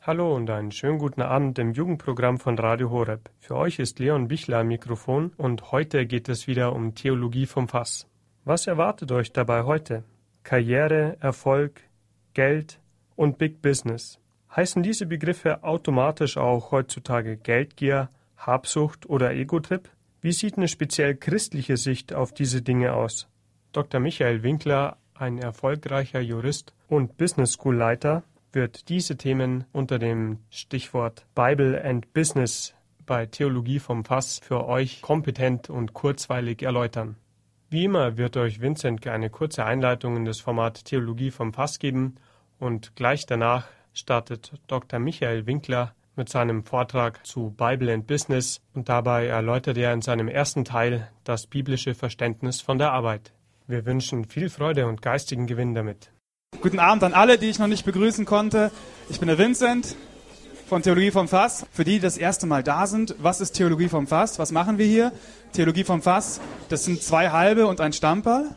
Hallo 0.00 0.34
und 0.34 0.48
einen 0.48 0.70
schönen 0.70 0.98
guten 0.98 1.22
Abend 1.22 1.58
im 1.58 1.72
Jugendprogramm 1.72 2.38
von 2.38 2.56
Radio 2.56 2.88
Horeb. 2.90 3.30
Für 3.40 3.56
euch 3.56 3.80
ist 3.80 3.98
Leon 3.98 4.28
Bichler 4.28 4.60
am 4.60 4.68
Mikrofon 4.68 5.32
und 5.36 5.72
heute 5.72 6.06
geht 6.06 6.28
es 6.28 6.46
wieder 6.46 6.72
um 6.72 6.94
Theologie 6.94 7.46
vom 7.46 7.66
Fass. 7.68 8.06
Was 8.44 8.68
erwartet 8.68 9.10
euch 9.10 9.32
dabei 9.32 9.64
heute? 9.64 10.04
Karriere, 10.44 11.16
Erfolg, 11.20 11.82
Geld 12.32 12.80
und 13.16 13.38
Big 13.38 13.60
Business. 13.60 14.20
Heißen 14.54 14.84
diese 14.84 15.04
Begriffe 15.04 15.64
automatisch 15.64 16.36
auch 16.36 16.70
heutzutage 16.70 17.36
Geldgier, 17.36 18.08
Habsucht 18.36 19.10
oder 19.10 19.32
Ego-Trip? 19.32 19.90
Wie 20.22 20.32
sieht 20.32 20.56
eine 20.56 20.68
speziell 20.68 21.16
christliche 21.16 21.76
Sicht 21.76 22.14
auf 22.14 22.32
diese 22.32 22.62
Dinge 22.62 22.94
aus? 22.94 23.28
Dr. 23.72 24.00
Michael 24.00 24.44
Winkler, 24.44 24.96
ein 25.14 25.38
erfolgreicher 25.38 26.20
Jurist 26.20 26.72
und 26.86 27.18
Business 27.18 27.54
School 27.54 27.74
Leiter, 27.74 28.22
wird 28.52 28.88
diese 28.88 29.16
Themen 29.16 29.64
unter 29.72 29.98
dem 29.98 30.38
Stichwort 30.50 31.26
Bible 31.34 31.82
and 31.84 32.12
Business 32.12 32.74
bei 33.06 33.26
Theologie 33.26 33.78
vom 33.78 34.04
Fass 34.04 34.40
für 34.42 34.66
euch 34.66 35.02
kompetent 35.02 35.70
und 35.70 35.94
kurzweilig 35.94 36.62
erläutern. 36.62 37.16
Wie 37.70 37.84
immer 37.84 38.16
wird 38.16 38.36
euch 38.36 38.60
Vincent 38.60 39.06
eine 39.06 39.30
kurze 39.30 39.64
Einleitung 39.64 40.16
in 40.16 40.24
das 40.24 40.40
Format 40.40 40.84
Theologie 40.84 41.30
vom 41.30 41.52
Fass 41.52 41.78
geben 41.78 42.16
und 42.58 42.96
gleich 42.96 43.26
danach 43.26 43.66
startet 43.92 44.52
Dr. 44.66 44.98
Michael 44.98 45.46
Winkler 45.46 45.94
mit 46.16 46.28
seinem 46.28 46.64
Vortrag 46.64 47.26
zu 47.26 47.50
Bible 47.50 47.92
and 47.92 48.06
Business 48.06 48.60
und 48.74 48.88
dabei 48.88 49.26
erläutert 49.26 49.78
er 49.78 49.92
in 49.92 50.02
seinem 50.02 50.28
ersten 50.28 50.64
Teil 50.64 51.10
das 51.24 51.46
biblische 51.46 51.94
Verständnis 51.94 52.60
von 52.60 52.78
der 52.78 52.92
Arbeit. 52.92 53.32
Wir 53.66 53.86
wünschen 53.86 54.24
viel 54.24 54.48
Freude 54.48 54.86
und 54.86 55.02
geistigen 55.02 55.46
Gewinn 55.46 55.74
damit. 55.74 56.10
Guten 56.60 56.80
Abend 56.80 57.04
an 57.04 57.14
alle, 57.14 57.38
die 57.38 57.46
ich 57.46 57.60
noch 57.60 57.68
nicht 57.68 57.84
begrüßen 57.84 58.24
konnte. 58.24 58.72
Ich 59.08 59.20
bin 59.20 59.28
der 59.28 59.38
Vincent 59.38 59.94
von 60.68 60.82
Theologie 60.82 61.12
vom 61.12 61.28
Fass. 61.28 61.64
Für 61.70 61.84
die, 61.84 61.92
die 61.92 62.00
das 62.00 62.18
erste 62.18 62.46
Mal 62.46 62.64
da 62.64 62.88
sind, 62.88 63.14
was 63.20 63.40
ist 63.40 63.52
Theologie 63.52 63.88
vom 63.88 64.08
Fass? 64.08 64.40
Was 64.40 64.50
machen 64.50 64.76
wir 64.76 64.84
hier? 64.84 65.12
Theologie 65.52 65.84
vom 65.84 66.02
Fass, 66.02 66.40
das 66.68 66.84
sind 66.84 67.00
zwei 67.00 67.30
halbe 67.30 67.68
und 67.68 67.80
ein 67.80 67.92
Stamperl. 67.92 68.56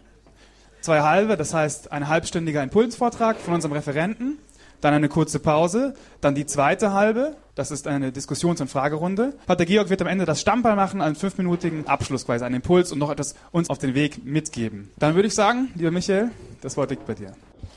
Zwei 0.82 1.02
halbe, 1.02 1.38
das 1.38 1.54
heißt 1.54 1.92
ein 1.92 2.08
halbstündiger 2.08 2.64
Impulsvortrag 2.64 3.38
von 3.38 3.54
unserem 3.54 3.74
Referenten 3.74 4.40
dann 4.82 4.96
eine 4.96 5.10
kurze 5.10 5.38
Pause, 5.38 5.94
dann 6.22 6.34
die 6.34 6.48
zweite 6.48 6.92
halbe, 6.92 7.36
das 7.54 7.70
ist 7.70 7.88
eine 7.88 8.12
Diskussions- 8.12 8.62
und 8.62 8.68
Fragerunde. 8.68 9.36
Pater 9.46 9.66
Georg 9.66 9.92
wird 9.92 10.02
am 10.02 10.08
Ende 10.08 10.26
das 10.26 10.42
Stammball 10.42 10.76
machen, 10.76 11.02
einen 11.02 11.16
fünfminütigen 11.16 11.88
Abschluss 11.88 12.26
quasi, 12.26 12.44
einen 12.44 12.56
Impuls 12.56 12.92
und 12.92 12.98
noch 12.98 13.12
etwas 13.12 13.36
uns 13.52 13.70
auf 13.70 13.78
den 13.78 13.94
Weg 13.94 14.26
mitgeben. 14.26 14.90
Dann 14.98 15.14
würde 15.14 15.28
ich 15.28 15.36
sagen, 15.36 15.70
lieber 15.76 15.92
Michael, 15.92 16.32
das 16.62 16.78
Wort 16.78 16.90
liegt 16.90 17.06
bei 17.06 17.14
dir. 17.14 17.34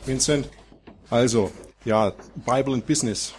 Vincent, 0.06 0.48
also, 1.08 1.50
ja, 1.84 2.12
Bible 2.46 2.74
and 2.74 2.86
Business, 2.86 3.32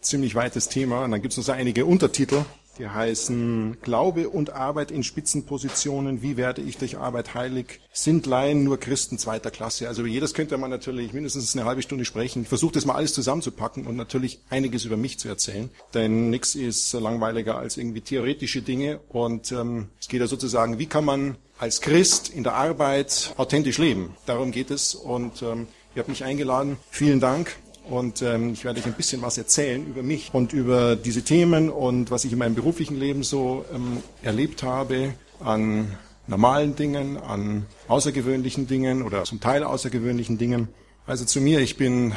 ziemlich 0.00 0.34
weites 0.34 0.68
Thema. 0.68 1.04
Und 1.04 1.10
dann 1.10 1.22
gibt 1.22 1.32
es 1.32 1.38
noch 1.38 1.44
so 1.44 1.52
einige 1.52 1.84
Untertitel. 1.86 2.44
Die 2.78 2.88
heißen 2.88 3.78
Glaube 3.82 4.30
und 4.30 4.50
Arbeit 4.54 4.90
in 4.90 5.02
Spitzenpositionen. 5.02 6.22
Wie 6.22 6.38
werde 6.38 6.62
ich 6.62 6.78
durch 6.78 6.96
Arbeit 6.96 7.34
heilig? 7.34 7.80
Sind 7.92 8.24
Laien 8.24 8.64
nur 8.64 8.80
Christen 8.80 9.18
zweiter 9.18 9.50
Klasse? 9.50 9.88
Also 9.88 10.00
über 10.02 10.08
jedes 10.08 10.32
könnte 10.32 10.56
man 10.56 10.70
natürlich 10.70 11.12
mindestens 11.12 11.54
eine 11.54 11.66
halbe 11.66 11.82
Stunde 11.82 12.06
sprechen. 12.06 12.42
Ich 12.42 12.48
versuche 12.48 12.72
das 12.72 12.86
mal 12.86 12.94
alles 12.94 13.12
zusammenzupacken 13.12 13.86
und 13.86 13.96
natürlich 13.96 14.40
einiges 14.48 14.86
über 14.86 14.96
mich 14.96 15.18
zu 15.18 15.28
erzählen. 15.28 15.68
Denn 15.92 16.30
nichts 16.30 16.54
ist 16.54 16.92
langweiliger 16.94 17.58
als 17.58 17.76
irgendwie 17.76 18.00
theoretische 18.00 18.62
Dinge. 18.62 19.00
Und 19.10 19.52
ähm, 19.52 19.88
es 20.00 20.08
geht 20.08 20.20
ja 20.20 20.26
sozusagen, 20.26 20.78
wie 20.78 20.86
kann 20.86 21.04
man 21.04 21.36
als 21.58 21.82
Christ 21.82 22.30
in 22.30 22.42
der 22.42 22.54
Arbeit 22.54 23.34
authentisch 23.36 23.76
leben? 23.76 24.16
Darum 24.24 24.50
geht 24.50 24.70
es. 24.70 24.94
Und 24.94 25.42
ähm, 25.42 25.66
ihr 25.94 26.00
habt 26.00 26.08
mich 26.08 26.24
eingeladen. 26.24 26.76
Vielen 26.90 27.20
Dank. 27.20 27.56
Und 27.88 28.22
ähm, 28.22 28.52
ich 28.52 28.64
werde 28.64 28.80
euch 28.80 28.86
ein 28.86 28.92
bisschen 28.92 29.22
was 29.22 29.38
erzählen 29.38 29.84
über 29.86 30.02
mich 30.02 30.30
und 30.32 30.52
über 30.52 30.94
diese 30.94 31.22
Themen 31.22 31.68
und 31.68 32.10
was 32.10 32.24
ich 32.24 32.32
in 32.32 32.38
meinem 32.38 32.54
beruflichen 32.54 32.98
Leben 32.98 33.24
so 33.24 33.64
ähm, 33.74 33.98
erlebt 34.22 34.62
habe 34.62 35.14
an 35.40 35.98
normalen 36.28 36.76
Dingen, 36.76 37.16
an 37.16 37.66
außergewöhnlichen 37.88 38.68
Dingen 38.68 39.02
oder 39.02 39.24
zum 39.24 39.40
Teil 39.40 39.64
außergewöhnlichen 39.64 40.38
Dingen. 40.38 40.68
Also 41.06 41.24
zu 41.24 41.40
mir, 41.40 41.58
ich 41.58 41.76
bin 41.76 42.14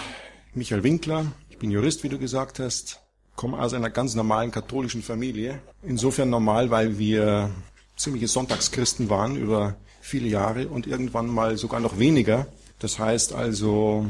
Michael 0.54 0.84
Winkler, 0.84 1.26
ich 1.50 1.58
bin 1.58 1.72
Jurist, 1.72 2.04
wie 2.04 2.10
du 2.10 2.20
gesagt 2.20 2.60
hast, 2.60 3.02
komme 3.36 3.60
aus 3.60 3.74
einer 3.74 3.90
ganz 3.90 4.14
normalen 4.14 4.52
katholischen 4.52 5.02
Familie. 5.02 5.60
Insofern 5.82 6.30
normal, 6.30 6.70
weil 6.70 7.00
wir 7.00 7.50
ziemliche 7.98 8.28
Sonntagschristen 8.28 9.10
waren 9.10 9.36
über 9.36 9.76
viele 10.02 10.28
Jahre 10.28 10.68
und 10.68 10.86
irgendwann 10.86 11.28
mal 11.28 11.58
sogar 11.58 11.80
noch 11.80 11.98
weniger. 11.98 12.46
Das 12.80 13.00
heißt 13.00 13.34
also 13.34 14.06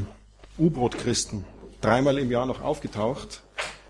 U-Boot-Christen. 0.58 1.44
Dreimal 1.80 2.18
im 2.18 2.30
Jahr 2.30 2.46
noch 2.46 2.62
aufgetaucht. 2.62 3.42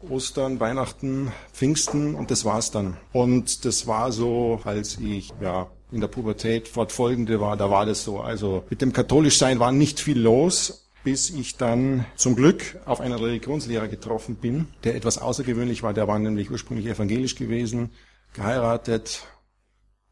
Ostern, 0.08 0.60
Weihnachten, 0.60 1.32
Pfingsten 1.52 2.14
und 2.14 2.30
das 2.30 2.44
war's 2.44 2.70
dann. 2.70 2.96
Und 3.12 3.64
das 3.64 3.86
war 3.86 4.12
so, 4.12 4.60
als 4.64 4.98
ich 4.98 5.32
ja 5.40 5.68
in 5.90 6.00
der 6.00 6.08
Pubertät 6.08 6.68
fortfolgende 6.68 7.40
war, 7.40 7.56
da 7.56 7.70
war 7.70 7.86
das 7.86 8.04
so. 8.04 8.20
Also 8.20 8.64
mit 8.68 8.82
dem 8.82 8.92
Katholischsein 8.92 9.58
war 9.58 9.72
nicht 9.72 10.00
viel 10.00 10.18
los, 10.18 10.86
bis 11.04 11.30
ich 11.30 11.56
dann 11.56 12.04
zum 12.16 12.34
Glück 12.34 12.78
auf 12.84 13.00
einen 13.00 13.18
Religionslehrer 13.18 13.88
getroffen 13.88 14.36
bin, 14.36 14.68
der 14.84 14.96
etwas 14.96 15.18
außergewöhnlich 15.18 15.82
war. 15.82 15.94
Der 15.94 16.08
war 16.08 16.18
nämlich 16.18 16.50
ursprünglich 16.50 16.86
evangelisch 16.86 17.36
gewesen, 17.36 17.90
geheiratet, 18.34 19.26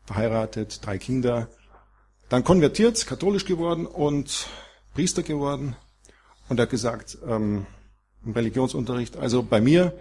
verheiratet, 0.06 0.86
drei 0.86 0.98
Kinder, 0.98 1.48
dann 2.34 2.42
konvertiert, 2.42 3.06
katholisch 3.06 3.44
geworden 3.44 3.86
und 3.86 4.48
Priester 4.92 5.22
geworden 5.22 5.76
und 6.48 6.58
er 6.58 6.62
hat 6.62 6.70
gesagt, 6.70 7.16
ähm, 7.28 7.64
im 8.26 8.32
Religionsunterricht, 8.32 9.16
also 9.16 9.44
bei 9.44 9.60
mir 9.60 9.92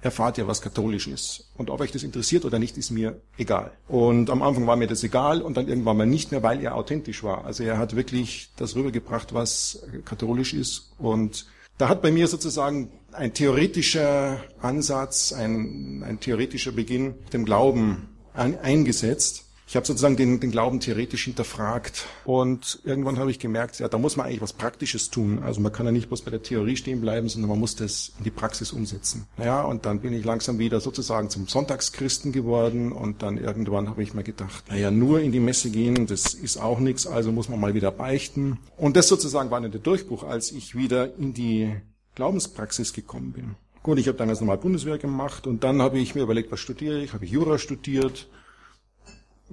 erfahrt 0.00 0.38
ihr, 0.38 0.48
was 0.48 0.62
katholisch 0.62 1.06
ist. 1.06 1.50
Und 1.54 1.68
ob 1.68 1.82
euch 1.82 1.92
das 1.92 2.02
interessiert 2.02 2.46
oder 2.46 2.58
nicht, 2.58 2.78
ist 2.78 2.92
mir 2.92 3.20
egal. 3.36 3.72
Und 3.88 4.30
am 4.30 4.40
Anfang 4.40 4.66
war 4.66 4.76
mir 4.76 4.86
das 4.86 5.04
egal 5.04 5.42
und 5.42 5.58
dann 5.58 5.68
irgendwann 5.68 5.98
mal 5.98 6.06
nicht 6.06 6.32
mehr, 6.32 6.42
weil 6.42 6.62
er 6.62 6.76
authentisch 6.76 7.22
war. 7.24 7.44
Also 7.44 7.62
er 7.62 7.76
hat 7.76 7.94
wirklich 7.94 8.48
das 8.56 8.74
rübergebracht, 8.74 9.34
was 9.34 9.82
katholisch 10.06 10.54
ist. 10.54 10.92
Und 10.98 11.44
da 11.76 11.90
hat 11.90 12.00
bei 12.00 12.10
mir 12.10 12.26
sozusagen 12.26 12.90
ein 13.12 13.34
theoretischer 13.34 14.42
Ansatz, 14.62 15.34
ein, 15.34 16.02
ein 16.04 16.20
theoretischer 16.20 16.72
Beginn 16.72 17.16
dem 17.34 17.44
Glauben 17.44 18.08
ein, 18.32 18.58
eingesetzt. 18.58 19.51
Ich 19.72 19.76
habe 19.76 19.86
sozusagen 19.86 20.18
den, 20.18 20.38
den 20.38 20.50
Glauben 20.50 20.80
theoretisch 20.80 21.24
hinterfragt 21.24 22.04
und 22.26 22.80
irgendwann 22.84 23.18
habe 23.18 23.30
ich 23.30 23.38
gemerkt, 23.38 23.78
ja, 23.78 23.88
da 23.88 23.96
muss 23.96 24.18
man 24.18 24.26
eigentlich 24.26 24.42
was 24.42 24.52
Praktisches 24.52 25.08
tun. 25.08 25.42
Also 25.42 25.62
man 25.62 25.72
kann 25.72 25.86
ja 25.86 25.92
nicht 25.92 26.08
bloß 26.08 26.20
bei 26.20 26.30
der 26.30 26.42
Theorie 26.42 26.76
stehen 26.76 27.00
bleiben, 27.00 27.30
sondern 27.30 27.48
man 27.48 27.58
muss 27.58 27.74
das 27.74 28.12
in 28.18 28.24
die 28.24 28.30
Praxis 28.30 28.72
umsetzen. 28.72 29.26
Ja, 29.42 29.62
und 29.62 29.86
dann 29.86 30.00
bin 30.00 30.12
ich 30.12 30.26
langsam 30.26 30.58
wieder 30.58 30.78
sozusagen 30.80 31.30
zum 31.30 31.48
Sonntagschristen 31.48 32.32
geworden 32.32 32.92
und 32.92 33.22
dann 33.22 33.38
irgendwann 33.38 33.88
habe 33.88 34.02
ich 34.02 34.12
mir 34.12 34.24
gedacht, 34.24 34.62
naja, 34.68 34.90
nur 34.90 35.20
in 35.20 35.32
die 35.32 35.40
Messe 35.40 35.70
gehen, 35.70 36.06
das 36.06 36.34
ist 36.34 36.58
auch 36.58 36.78
nichts, 36.78 37.06
also 37.06 37.32
muss 37.32 37.48
man 37.48 37.58
mal 37.58 37.72
wieder 37.72 37.92
beichten. 37.92 38.58
Und 38.76 38.98
das 38.98 39.08
sozusagen 39.08 39.50
war 39.50 39.62
dann 39.62 39.72
der 39.72 39.80
Durchbruch, 39.80 40.22
als 40.22 40.52
ich 40.52 40.76
wieder 40.76 41.16
in 41.16 41.32
die 41.32 41.74
Glaubenspraxis 42.14 42.92
gekommen 42.92 43.32
bin. 43.32 43.54
Gut, 43.82 43.98
ich 43.98 44.06
habe 44.06 44.18
dann 44.18 44.28
erst 44.28 44.42
nochmal 44.42 44.58
Bundeswehr 44.58 44.98
gemacht 44.98 45.46
und 45.46 45.64
dann 45.64 45.80
habe 45.80 45.98
ich 45.98 46.14
mir 46.14 46.20
überlegt, 46.20 46.52
was 46.52 46.60
studiere 46.60 47.00
ich? 47.00 47.14
Habe 47.14 47.24
ich 47.24 47.30
Jura 47.30 47.56
studiert 47.56 48.28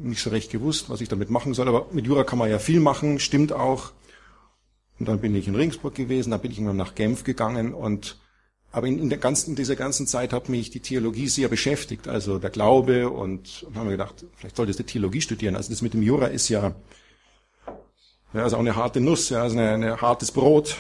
nicht 0.04 0.22
so 0.22 0.30
recht 0.30 0.52
gewusst, 0.52 0.90
was 0.90 1.02
ich 1.02 1.10
damit 1.10 1.30
machen 1.30 1.54
soll, 1.54 1.68
aber 1.68 1.88
mit 1.92 2.06
Jura 2.06 2.24
kann 2.24 2.40
man 2.40 2.50
ja 2.50 2.60
viel 2.60 2.80
machen, 2.80 3.20
stimmt 3.20 3.52
auch. 3.52 3.92
Und 5.00 5.08
dann 5.08 5.20
bin 5.20 5.36
ich 5.36 5.48
in 5.48 5.56
Regensburg 5.56 5.96
gewesen, 5.96 6.32
dann 6.32 6.42
bin 6.42 6.52
ich 6.52 6.58
irgendwann 6.58 6.78
nach 6.78 6.96
Genf 6.96 7.24
gegangen 7.24 7.74
und 7.74 8.18
aber 8.72 8.86
in, 8.86 9.00
in, 9.00 9.10
der 9.10 9.18
ganzen, 9.18 9.52
in 9.52 9.56
dieser 9.56 9.76
ganzen 9.76 10.06
Zeit 10.06 10.32
hat 10.32 10.48
mich 10.48 10.70
die 10.70 10.80
Theologie 10.80 11.28
sehr 11.28 11.48
beschäftigt, 11.48 12.08
also 12.08 12.38
der 12.38 12.52
Glaube 12.52 13.10
und, 13.10 13.64
und 13.64 13.76
haben 13.76 13.88
wir 13.88 13.98
gedacht, 13.98 14.26
vielleicht 14.36 14.58
solltest 14.58 14.80
du 14.80 14.84
Theologie 14.84 15.22
studieren. 15.22 15.56
Also 15.56 15.72
das 15.72 15.82
mit 15.82 15.94
dem 15.94 16.04
Jura 16.04 16.28
ist 16.28 16.50
ja, 16.50 16.76
ja 18.34 18.44
also 18.44 18.58
auch 18.58 18.62
eine 18.62 18.76
harte 18.76 19.02
Nuss, 19.02 19.30
ja, 19.30 19.42
also 19.42 19.58
ein 19.58 20.00
hartes 20.00 20.32
Brot. 20.32 20.78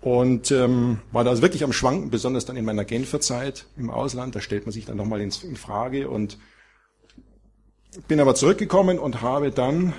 Und 0.00 0.50
ähm, 0.50 1.00
war 1.12 1.24
da 1.24 1.30
also 1.30 1.42
wirklich 1.42 1.62
am 1.62 1.74
Schwanken, 1.74 2.08
besonders 2.08 2.46
dann 2.46 2.56
in 2.56 2.64
meiner 2.64 2.86
Genfer 2.86 3.20
Zeit 3.20 3.66
im 3.76 3.90
Ausland. 3.90 4.34
Da 4.34 4.40
stellt 4.40 4.64
man 4.64 4.72
sich 4.72 4.86
dann 4.86 4.96
nochmal 4.96 5.20
in, 5.20 5.30
in 5.42 5.56
Frage 5.56 6.08
und 6.08 6.38
bin 8.08 8.20
aber 8.20 8.34
zurückgekommen 8.34 8.98
und 8.98 9.22
habe 9.22 9.50
dann 9.50 9.92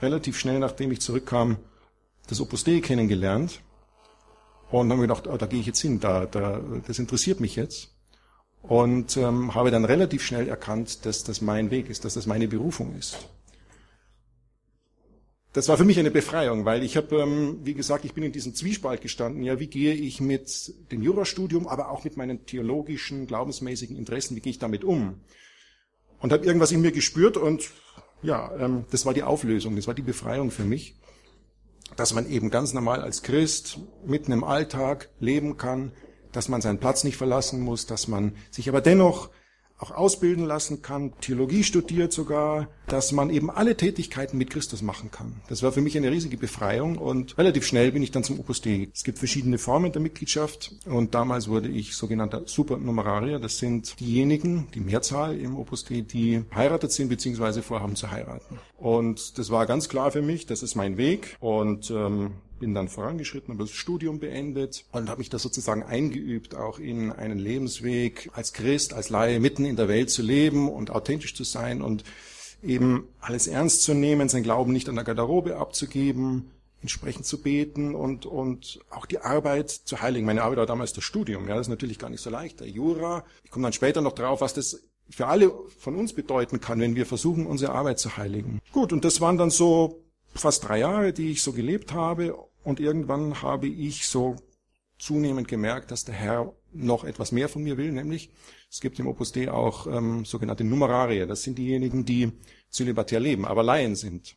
relativ 0.00 0.38
schnell, 0.38 0.58
nachdem 0.58 0.92
ich 0.92 1.00
zurückkam, 1.00 1.58
das 2.28 2.40
Opus 2.40 2.64
Dei 2.64 2.80
kennengelernt 2.80 3.60
und 4.70 4.90
habe 4.90 5.00
mir 5.00 5.08
gedacht, 5.08 5.26
oh, 5.26 5.36
da 5.36 5.46
gehe 5.46 5.60
ich 5.60 5.66
jetzt 5.66 5.80
hin, 5.80 6.00
da, 6.00 6.26
da, 6.26 6.60
das 6.86 6.98
interessiert 6.98 7.40
mich 7.40 7.56
jetzt. 7.56 7.94
Und 8.62 9.16
ähm, 9.16 9.54
habe 9.54 9.70
dann 9.70 9.84
relativ 9.84 10.22
schnell 10.22 10.48
erkannt, 10.48 11.06
dass 11.06 11.24
das 11.24 11.40
mein 11.40 11.70
Weg 11.70 11.88
ist, 11.88 12.04
dass 12.04 12.14
das 12.14 12.26
meine 12.26 12.48
Berufung 12.48 12.96
ist. 12.96 13.16
Das 15.52 15.68
war 15.68 15.78
für 15.78 15.84
mich 15.84 15.98
eine 15.98 16.10
Befreiung, 16.10 16.64
weil 16.64 16.82
ich 16.82 16.96
habe, 16.96 17.16
ähm, 17.16 17.60
wie 17.64 17.74
gesagt, 17.74 18.04
ich 18.04 18.12
bin 18.12 18.24
in 18.24 18.32
diesem 18.32 18.54
Zwiespalt 18.54 19.00
gestanden. 19.00 19.42
Ja, 19.42 19.58
wie 19.58 19.68
gehe 19.68 19.94
ich 19.94 20.20
mit 20.20 20.72
dem 20.90 21.02
Jurastudium, 21.02 21.66
aber 21.66 21.90
auch 21.90 22.04
mit 22.04 22.16
meinen 22.16 22.44
theologischen, 22.44 23.26
glaubensmäßigen 23.26 23.96
Interessen, 23.96 24.36
wie 24.36 24.40
gehe 24.40 24.50
ich 24.50 24.58
damit 24.58 24.84
um? 24.84 25.20
Und 26.20 26.32
habe 26.32 26.44
irgendwas 26.44 26.72
in 26.72 26.80
mir 26.80 26.92
gespürt 26.92 27.36
und 27.36 27.70
ja, 28.22 28.50
ähm, 28.58 28.84
das 28.90 29.06
war 29.06 29.14
die 29.14 29.22
Auflösung, 29.22 29.76
das 29.76 29.86
war 29.86 29.94
die 29.94 30.02
Befreiung 30.02 30.50
für 30.50 30.64
mich. 30.64 30.96
dass 31.96 32.14
man 32.14 32.28
eben 32.28 32.50
ganz 32.50 32.74
normal 32.74 33.00
als 33.00 33.22
Christ 33.22 33.80
mitten 34.06 34.32
im 34.32 34.44
Alltag 34.44 35.08
leben 35.20 35.56
kann, 35.56 35.92
dass 36.32 36.48
man 36.48 36.60
seinen 36.60 36.78
Platz 36.78 37.04
nicht 37.04 37.16
verlassen 37.16 37.60
muss, 37.60 37.86
dass 37.86 38.08
man 38.08 38.36
sich 38.50 38.68
aber 38.68 38.80
dennoch 38.80 39.30
auch 39.78 39.92
ausbilden 39.92 40.44
lassen 40.44 40.82
kann, 40.82 41.12
Theologie 41.20 41.62
studiert 41.62 42.12
sogar, 42.12 42.68
dass 42.88 43.12
man 43.12 43.30
eben 43.30 43.50
alle 43.50 43.76
Tätigkeiten 43.76 44.36
mit 44.36 44.50
Christus 44.50 44.82
machen 44.82 45.10
kann. 45.10 45.40
Das 45.48 45.62
war 45.62 45.72
für 45.72 45.80
mich 45.80 45.96
eine 45.96 46.10
riesige 46.10 46.36
Befreiung 46.36 46.98
und 46.98 47.38
relativ 47.38 47.66
schnell 47.66 47.92
bin 47.92 48.02
ich 48.02 48.10
dann 48.10 48.24
zum 48.24 48.40
Opus 48.40 48.60
Dei. 48.60 48.88
Es 48.92 49.04
gibt 49.04 49.18
verschiedene 49.18 49.58
Formen 49.58 49.92
der 49.92 50.02
Mitgliedschaft 50.02 50.74
und 50.86 51.14
damals 51.14 51.48
wurde 51.48 51.68
ich 51.68 51.94
sogenannter 51.94 52.42
Supernumerarier. 52.46 53.38
Das 53.38 53.58
sind 53.58 53.98
diejenigen, 54.00 54.68
die 54.74 54.80
Mehrzahl 54.80 55.38
im 55.38 55.56
Opus 55.56 55.84
Dei, 55.84 56.00
die 56.00 56.42
heiratet 56.54 56.92
sind 56.92 57.08
bzw. 57.08 57.62
vorhaben 57.62 57.94
zu 57.94 58.10
heiraten. 58.10 58.58
Und 58.76 59.38
das 59.38 59.50
war 59.50 59.66
ganz 59.66 59.88
klar 59.88 60.10
für 60.10 60.22
mich, 60.22 60.46
das 60.46 60.62
ist 60.62 60.74
mein 60.74 60.96
Weg 60.96 61.36
und 61.40 61.90
ähm, 61.90 62.32
bin 62.58 62.74
dann 62.74 62.88
vorangeschritten, 62.88 63.54
habe 63.54 63.64
das 63.64 63.72
Studium 63.72 64.18
beendet 64.18 64.84
und 64.92 65.08
habe 65.08 65.18
mich 65.18 65.30
da 65.30 65.38
sozusagen 65.38 65.82
eingeübt, 65.82 66.54
auch 66.54 66.78
in 66.78 67.12
einen 67.12 67.38
Lebensweg 67.38 68.30
als 68.32 68.52
Christ, 68.52 68.92
als 68.94 69.10
Laie 69.10 69.40
mitten 69.40 69.64
in 69.64 69.76
der 69.76 69.88
Welt 69.88 70.10
zu 70.10 70.22
leben 70.22 70.68
und 70.68 70.90
authentisch 70.90 71.34
zu 71.34 71.44
sein 71.44 71.82
und 71.82 72.04
eben 72.62 73.08
alles 73.20 73.46
ernst 73.46 73.82
zu 73.82 73.94
nehmen, 73.94 74.28
sein 74.28 74.42
Glauben 74.42 74.72
nicht 74.72 74.88
an 74.88 74.96
der 74.96 75.04
Garderobe 75.04 75.56
abzugeben, 75.56 76.50
entsprechend 76.80 77.26
zu 77.26 77.40
beten 77.40 77.94
und, 77.94 78.26
und 78.26 78.80
auch 78.90 79.06
die 79.06 79.18
Arbeit 79.18 79.70
zu 79.70 80.00
heiligen. 80.00 80.26
Meine 80.26 80.42
Arbeit 80.42 80.58
war 80.58 80.66
damals 80.66 80.92
das 80.92 81.04
Studium, 81.04 81.48
ja, 81.48 81.56
das 81.56 81.66
ist 81.66 81.70
natürlich 81.70 81.98
gar 81.98 82.10
nicht 82.10 82.22
so 82.22 82.30
leicht. 82.30 82.60
Der 82.60 82.68
Jura, 82.68 83.24
ich 83.44 83.50
komme 83.50 83.64
dann 83.64 83.72
später 83.72 84.00
noch 84.00 84.12
drauf, 84.12 84.40
was 84.40 84.54
das 84.54 84.82
für 85.10 85.26
alle 85.26 85.52
von 85.78 85.96
uns 85.96 86.12
bedeuten 86.12 86.60
kann, 86.60 86.80
wenn 86.80 86.94
wir 86.94 87.06
versuchen, 87.06 87.46
unsere 87.46 87.72
Arbeit 87.72 87.98
zu 87.98 88.16
heiligen. 88.16 88.60
Gut, 88.72 88.92
und 88.92 89.04
das 89.04 89.20
waren 89.20 89.38
dann 89.38 89.50
so 89.50 90.02
fast 90.34 90.68
drei 90.68 90.80
Jahre, 90.80 91.12
die 91.12 91.30
ich 91.30 91.42
so 91.42 91.52
gelebt 91.52 91.92
habe 91.92 92.36
und 92.64 92.80
irgendwann 92.80 93.42
habe 93.42 93.66
ich 93.66 94.06
so 94.06 94.36
zunehmend 94.98 95.48
gemerkt, 95.48 95.90
dass 95.90 96.04
der 96.04 96.14
Herr 96.14 96.52
noch 96.72 97.04
etwas 97.04 97.32
mehr 97.32 97.48
von 97.48 97.62
mir 97.62 97.76
will, 97.76 97.92
nämlich 97.92 98.30
es 98.70 98.80
gibt 98.80 98.98
im 98.98 99.06
Opus 99.06 99.32
Dei 99.32 99.50
auch 99.50 99.86
ähm, 99.86 100.24
sogenannte 100.24 100.64
Numerarier. 100.64 101.26
Das 101.26 101.42
sind 101.42 101.56
diejenigen, 101.56 102.04
die 102.04 102.32
zölibatär 102.68 103.20
leben, 103.20 103.46
aber 103.46 103.62
Laien 103.62 103.96
sind. 103.96 104.36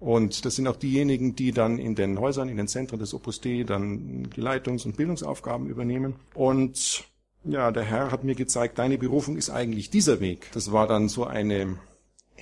Und 0.00 0.44
das 0.44 0.56
sind 0.56 0.66
auch 0.66 0.76
diejenigen, 0.76 1.36
die 1.36 1.52
dann 1.52 1.78
in 1.78 1.94
den 1.94 2.18
Häusern, 2.18 2.48
in 2.48 2.56
den 2.56 2.66
Zentren 2.66 2.98
des 2.98 3.14
Opus 3.14 3.40
Dei 3.40 3.62
dann 3.62 4.28
die 4.30 4.40
Leitungs- 4.40 4.84
und 4.84 4.96
Bildungsaufgaben 4.96 5.68
übernehmen. 5.68 6.16
Und 6.34 7.04
ja, 7.44 7.70
der 7.70 7.84
Herr 7.84 8.10
hat 8.10 8.24
mir 8.24 8.34
gezeigt, 8.34 8.78
deine 8.78 8.98
Berufung 8.98 9.36
ist 9.36 9.50
eigentlich 9.50 9.90
dieser 9.90 10.18
Weg. 10.18 10.50
Das 10.52 10.72
war 10.72 10.88
dann 10.88 11.08
so 11.08 11.24
eine 11.24 11.78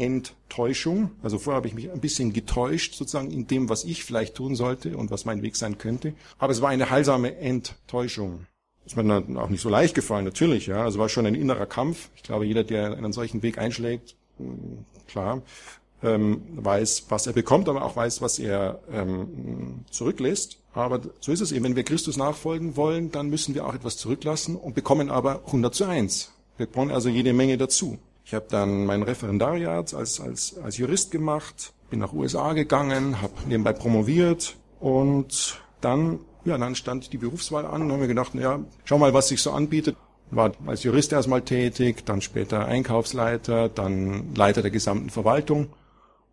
Enttäuschung. 0.02 1.10
Also 1.22 1.38
vorher 1.38 1.56
habe 1.56 1.68
ich 1.68 1.74
mich 1.74 1.90
ein 1.90 2.00
bisschen 2.00 2.32
getäuscht, 2.32 2.94
sozusagen 2.94 3.30
in 3.30 3.46
dem, 3.46 3.68
was 3.68 3.84
ich 3.84 4.04
vielleicht 4.04 4.34
tun 4.34 4.56
sollte 4.56 4.96
und 4.96 5.10
was 5.10 5.24
mein 5.24 5.42
Weg 5.42 5.56
sein 5.56 5.78
könnte. 5.78 6.14
Aber 6.38 6.52
es 6.52 6.60
war 6.60 6.70
eine 6.70 6.90
heilsame 6.90 7.36
Enttäuschung. 7.36 8.46
Ist 8.84 8.96
mir 8.96 9.04
dann 9.04 9.36
auch 9.36 9.48
nicht 9.48 9.60
so 9.60 9.68
leicht 9.68 9.94
gefallen, 9.94 10.24
natürlich, 10.24 10.66
ja. 10.66 10.82
Also 10.82 10.98
war 10.98 11.08
schon 11.08 11.26
ein 11.26 11.36
innerer 11.36 11.66
Kampf. 11.66 12.10
Ich 12.16 12.24
glaube, 12.24 12.46
jeder, 12.46 12.64
der 12.64 12.96
einen 12.96 13.12
solchen 13.12 13.42
Weg 13.42 13.58
einschlägt, 13.58 14.16
hm, 14.38 14.84
klar, 15.06 15.42
ähm, 16.02 16.42
weiß, 16.56 17.06
was 17.08 17.28
er 17.28 17.32
bekommt, 17.32 17.68
aber 17.68 17.84
auch 17.84 17.94
weiß, 17.94 18.20
was 18.22 18.40
er 18.40 18.80
ähm, 18.90 19.84
zurücklässt. 19.90 20.58
Aber 20.74 21.00
so 21.20 21.30
ist 21.30 21.40
es 21.40 21.52
eben. 21.52 21.64
Wenn 21.64 21.76
wir 21.76 21.84
Christus 21.84 22.16
nachfolgen 22.16 22.76
wollen, 22.76 23.12
dann 23.12 23.28
müssen 23.28 23.54
wir 23.54 23.66
auch 23.66 23.74
etwas 23.74 23.98
zurücklassen 23.98 24.56
und 24.56 24.74
bekommen 24.74 25.10
aber 25.10 25.42
100 25.46 25.74
zu 25.74 25.84
1. 25.84 26.32
Wir 26.56 26.66
brauchen 26.66 26.90
also 26.90 27.08
jede 27.08 27.32
Menge 27.32 27.56
dazu. 27.56 27.98
Ich 28.32 28.34
habe 28.34 28.46
dann 28.48 28.86
mein 28.86 29.02
Referendariat 29.02 29.92
als, 29.92 30.18
als, 30.18 30.56
als 30.56 30.78
Jurist 30.78 31.10
gemacht, 31.10 31.74
bin 31.90 31.98
nach 31.98 32.14
USA 32.14 32.54
gegangen, 32.54 33.20
habe 33.20 33.34
nebenbei 33.46 33.74
promoviert 33.74 34.56
und 34.80 35.60
dann, 35.82 36.18
ja, 36.46 36.56
dann 36.56 36.74
stand 36.74 37.12
die 37.12 37.18
Berufswahl 37.18 37.66
an 37.66 37.82
und 37.82 37.92
haben 37.92 38.00
mir 38.00 38.08
gedacht, 38.08 38.34
ja, 38.34 38.60
schau 38.86 38.96
mal, 38.96 39.12
was 39.12 39.28
sich 39.28 39.42
so 39.42 39.50
anbietet. 39.50 39.98
War 40.30 40.52
als 40.64 40.82
Jurist 40.82 41.12
erstmal 41.12 41.42
tätig, 41.42 42.06
dann 42.06 42.22
später 42.22 42.64
Einkaufsleiter, 42.64 43.68
dann 43.68 44.34
Leiter 44.34 44.62
der 44.62 44.70
gesamten 44.70 45.10
Verwaltung 45.10 45.68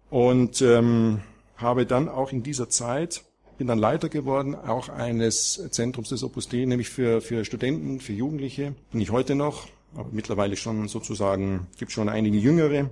und 0.09 0.61
ähm, 0.61 1.19
habe 1.57 1.85
dann 1.85 2.07
auch 2.07 2.31
in 2.31 2.43
dieser 2.43 2.69
Zeit 2.69 3.25
bin 3.57 3.67
dann 3.67 3.77
Leiter 3.77 4.07
geworden, 4.07 4.55
auch 4.55 4.87
eines 4.87 5.61
Zentrums 5.71 6.07
des 6.07 6.23
Opus 6.23 6.47
Dei, 6.47 6.63
nämlich 6.63 6.87
für, 6.87 7.19
für 7.19 7.43
Studenten, 7.43 7.99
für 7.99 8.13
Jugendliche. 8.13 8.73
Bin 8.93 9.01
ich 9.01 9.11
heute 9.11 9.35
noch, 9.35 9.67
aber 9.95 10.09
mittlerweile 10.11 10.55
schon 10.55 10.87
sozusagen, 10.87 11.67
gibt 11.77 11.91
schon 11.91 12.09
einige 12.09 12.37
Jüngere, 12.37 12.89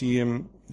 die 0.00 0.24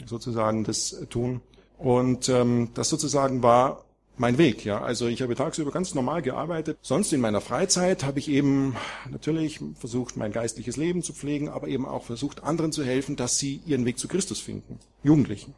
sozusagen 0.06 0.64
das 0.64 1.06
tun. 1.10 1.42
Und 1.78 2.30
ähm, 2.30 2.70
das 2.74 2.90
sozusagen 2.90 3.42
war 3.42 3.86
mein 4.18 4.38
Weg, 4.38 4.66
ja. 4.66 4.82
Also 4.82 5.08
ich 5.08 5.22
habe 5.22 5.36
tagsüber 5.36 5.72
ganz 5.72 5.96
normal 5.96 6.22
gearbeitet. 6.22 6.78
Sonst 6.82 7.12
in 7.12 7.22
meiner 7.22 7.42
Freizeit 7.42 8.04
habe 8.04 8.20
ich 8.20 8.30
eben 8.30 8.76
natürlich 9.10 9.60
versucht, 9.76 10.16
mein 10.16 10.32
geistliches 10.32 10.78
Leben 10.78 11.02
zu 11.02 11.14
pflegen, 11.14 11.50
aber 11.50 11.68
eben 11.68 11.86
auch 11.88 12.04
versucht, 12.04 12.44
anderen 12.44 12.72
zu 12.72 12.84
helfen, 12.84 13.16
dass 13.16 13.40
sie 13.40 13.62
ihren 13.66 13.86
Weg 13.86 13.98
zu 13.98 14.08
Christus 14.08 14.40
finden. 14.40 14.80
Jugendlichen. 15.04 15.56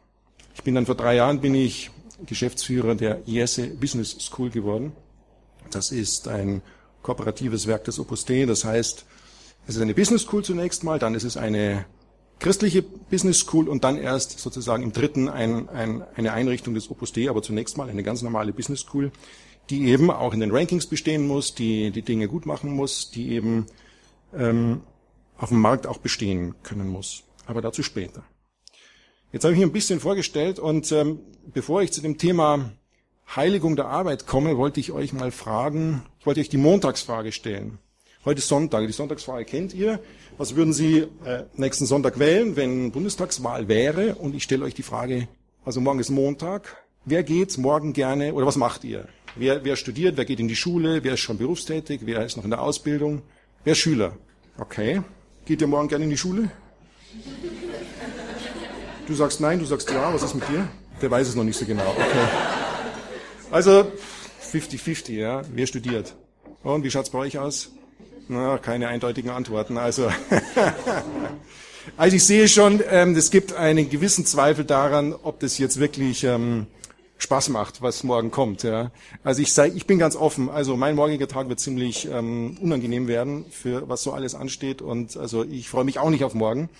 Ich 0.54 0.62
bin 0.62 0.74
dann 0.74 0.86
vor 0.86 0.94
drei 0.94 1.16
Jahren 1.16 1.40
bin 1.40 1.54
ich 1.54 1.90
Geschäftsführer 2.24 2.94
der 2.94 3.20
Jesse 3.26 3.66
Business 3.68 4.16
School 4.20 4.50
geworden. 4.50 4.92
Das 5.70 5.90
ist 5.90 6.28
ein 6.28 6.62
kooperatives 7.02 7.66
Werk 7.66 7.84
des 7.84 7.98
Opus 7.98 8.24
Dei. 8.24 8.46
Das 8.46 8.64
heißt, 8.64 9.04
es 9.66 9.76
ist 9.76 9.82
eine 9.82 9.94
Business 9.94 10.22
School 10.22 10.44
zunächst 10.44 10.84
mal, 10.84 10.98
dann 10.98 11.14
ist 11.14 11.24
es 11.24 11.36
eine 11.36 11.86
christliche 12.38 12.82
Business 12.82 13.38
School 13.38 13.68
und 13.68 13.84
dann 13.84 13.96
erst 13.96 14.38
sozusagen 14.38 14.82
im 14.82 14.92
dritten 14.92 15.28
ein, 15.28 15.68
ein, 15.68 16.04
eine 16.14 16.32
Einrichtung 16.32 16.74
des 16.74 16.90
Opus 16.90 17.12
Dei, 17.12 17.30
aber 17.30 17.42
zunächst 17.42 17.76
mal 17.78 17.88
eine 17.88 18.02
ganz 18.02 18.22
normale 18.22 18.52
Business 18.52 18.80
School, 18.80 19.12
die 19.70 19.88
eben 19.88 20.10
auch 20.10 20.34
in 20.34 20.40
den 20.40 20.50
Rankings 20.50 20.86
bestehen 20.86 21.26
muss, 21.26 21.54
die 21.54 21.90
die 21.90 22.02
Dinge 22.02 22.28
gut 22.28 22.44
machen 22.44 22.70
muss, 22.72 23.10
die 23.10 23.30
eben 23.30 23.66
ähm, 24.36 24.82
auf 25.38 25.48
dem 25.48 25.60
Markt 25.60 25.86
auch 25.86 25.98
bestehen 25.98 26.54
können 26.62 26.88
muss. 26.88 27.22
Aber 27.46 27.62
dazu 27.62 27.82
später. 27.82 28.24
Jetzt 29.32 29.44
habe 29.44 29.54
ich 29.54 29.58
mich 29.58 29.68
ein 29.68 29.72
bisschen 29.72 30.00
vorgestellt 30.00 30.58
und 30.58 30.92
ähm, 30.92 31.20
bevor 31.52 31.82
ich 31.82 31.92
zu 31.92 32.00
dem 32.00 32.18
Thema 32.18 32.72
Heiligung 33.34 33.74
der 33.74 33.86
Arbeit 33.86 34.26
komme, 34.26 34.58
wollte 34.58 34.80
ich 34.80 34.92
euch 34.92 35.12
mal 35.12 35.30
fragen, 35.30 36.02
ich 36.20 36.26
wollte 36.26 36.40
euch 36.40 36.50
die 36.50 36.58
Montagsfrage 36.58 37.32
stellen. 37.32 37.78
Heute 38.24 38.38
ist 38.38 38.48
Sonntag. 38.48 38.86
Die 38.86 38.92
Sonntagsfrage 38.92 39.44
kennt 39.44 39.74
ihr. 39.74 40.00
Was 40.38 40.56
würden 40.56 40.72
Sie 40.72 41.00
äh, 41.26 41.44
nächsten 41.56 41.84
Sonntag 41.84 42.18
wählen, 42.18 42.56
wenn 42.56 42.90
Bundestagswahl 42.90 43.68
wäre? 43.68 44.14
Und 44.14 44.34
ich 44.34 44.44
stelle 44.44 44.64
euch 44.64 44.72
die 44.72 44.82
Frage, 44.82 45.28
also 45.62 45.82
morgen 45.82 45.98
ist 45.98 46.08
Montag. 46.08 46.82
Wer 47.04 47.22
geht 47.22 47.58
morgen 47.58 47.92
gerne 47.92 48.32
oder 48.32 48.46
was 48.46 48.56
macht 48.56 48.82
ihr? 48.84 49.06
Wer, 49.36 49.62
wer 49.62 49.76
studiert? 49.76 50.16
Wer 50.16 50.24
geht 50.24 50.40
in 50.40 50.48
die 50.48 50.56
Schule? 50.56 51.04
Wer 51.04 51.14
ist 51.14 51.20
schon 51.20 51.36
berufstätig? 51.36 52.00
Wer 52.04 52.24
ist 52.24 52.38
noch 52.38 52.44
in 52.44 52.50
der 52.50 52.62
Ausbildung? 52.62 53.20
Wer 53.62 53.72
ist 53.72 53.80
Schüler? 53.80 54.16
Okay. 54.56 55.02
Geht 55.44 55.60
ihr 55.60 55.66
morgen 55.66 55.88
gerne 55.88 56.04
in 56.04 56.10
die 56.10 56.16
Schule? 56.16 56.50
Du 59.06 59.12
sagst 59.12 59.42
nein, 59.42 59.58
du 59.58 59.66
sagst 59.66 59.90
ja. 59.90 60.14
Was 60.14 60.22
ist 60.22 60.34
mit 60.34 60.48
dir? 60.48 60.66
Der 61.02 61.10
weiß 61.10 61.28
es 61.28 61.34
noch 61.34 61.44
nicht 61.44 61.58
so 61.58 61.66
genau. 61.66 61.90
Okay. 61.90 62.28
Also 63.50 63.92
50-50, 64.50 65.12
ja. 65.12 65.42
Wer 65.52 65.66
studiert? 65.66 66.16
Und 66.62 66.84
wie 66.84 66.90
schaut's 66.90 67.10
bei 67.10 67.18
euch 67.18 67.38
aus? 67.38 67.70
Na, 68.28 68.58
keine 68.58 68.88
eindeutigen 68.88 69.30
Antworten. 69.30 69.76
Also, 69.76 70.10
also 71.96 72.16
ich 72.16 72.24
sehe 72.24 72.48
schon, 72.48 72.82
ähm, 72.90 73.14
es 73.16 73.30
gibt 73.30 73.54
einen 73.54 73.90
gewissen 73.90 74.24
Zweifel 74.24 74.64
daran, 74.64 75.12
ob 75.12 75.40
das 75.40 75.58
jetzt 75.58 75.78
wirklich 75.78 76.24
ähm, 76.24 76.66
Spaß 77.18 77.50
macht, 77.50 77.82
was 77.82 78.02
morgen 78.02 78.30
kommt. 78.30 78.62
Ja. 78.62 78.90
Also 79.22 79.42
ich 79.42 79.52
sei, 79.52 79.68
ich 79.68 79.86
bin 79.86 79.98
ganz 79.98 80.16
offen. 80.16 80.48
Also 80.48 80.76
mein 80.76 80.94
morgiger 80.94 81.28
Tag 81.28 81.48
wird 81.48 81.60
ziemlich 81.60 82.08
ähm, 82.10 82.56
unangenehm 82.60 83.08
werden, 83.08 83.44
für 83.50 83.88
was 83.88 84.02
so 84.02 84.12
alles 84.12 84.34
ansteht. 84.34 84.80
Und 84.80 85.16
also 85.16 85.44
ich 85.44 85.68
freue 85.68 85.84
mich 85.84 85.98
auch 85.98 86.10
nicht 86.10 86.24
auf 86.24 86.34
morgen. 86.34 86.70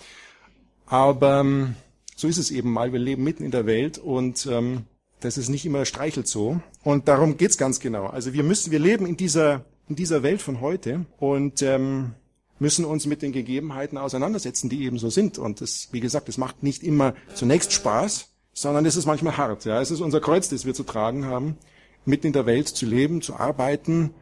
Aber 0.87 1.41
ähm, 1.41 1.77
so 2.17 2.27
ist 2.27 2.39
es 2.39 2.51
eben 2.51 2.73
mal. 2.73 2.93
Wir 2.93 3.01
leben 3.01 3.23
mitten 3.23 3.45
in 3.45 3.51
der 3.51 3.67
Welt 3.67 3.99
und 3.99 4.47
ähm, 4.47 4.85
das 5.21 5.39
ist 5.39 5.49
nicht 5.49 5.65
immer 5.67 5.85
streichelt 5.85 6.29
so. 6.29 6.61
Und 6.83 7.09
darum 7.09 7.37
geht's 7.37 7.59
ganz 7.59 7.81
genau. 7.81 8.07
Also 8.07 8.33
wir 8.33 8.43
müssen, 8.45 8.71
wir 8.71 8.79
leben 8.79 9.07
in 9.07 9.17
dieser 9.17 9.65
in 9.89 9.97
dieser 9.97 10.23
Welt 10.23 10.43
von 10.43 10.61
heute 10.61 11.07
und 11.19 11.63
ähm, 11.63 12.15
müssen 12.59 12.85
uns 12.85 13.07
mit 13.07 13.23
den 13.23 13.33
Gegebenheiten 13.33 13.99
auseinandersetzen, 13.99 14.69
die 14.69 14.85
eben 14.85 14.99
so 14.99 15.11
sind. 15.11 15.39
Und 15.39 15.61
das, 15.61 15.89
wie 15.93 16.01
gesagt, 16.01 16.29
es 16.29 16.39
macht 16.39 16.63
nicht 16.63 16.83
immer 16.83 17.15
zunächst 17.35 17.73
Spaß, 17.73 18.29
sondern 18.53 18.87
es 18.87 18.97
ist 18.97 19.07
manchmal 19.07 19.37
hart. 19.37 19.65
Ja, 19.65 19.81
es 19.81 19.91
ist 19.91 20.01
unser 20.01 20.21
Kreuz, 20.21 20.49
das 20.49 20.65
wir 20.65 20.75
zu 20.75 20.85
tragen 20.85 21.27
haben, 21.27 21.59
mitten 22.05 22.29
in 22.29 22.33
der 22.33 22.47
Welt 22.47 22.69
zu 22.69 22.87
leben, 22.87 23.21
zu 23.21 23.35
arbeiten 23.35 24.15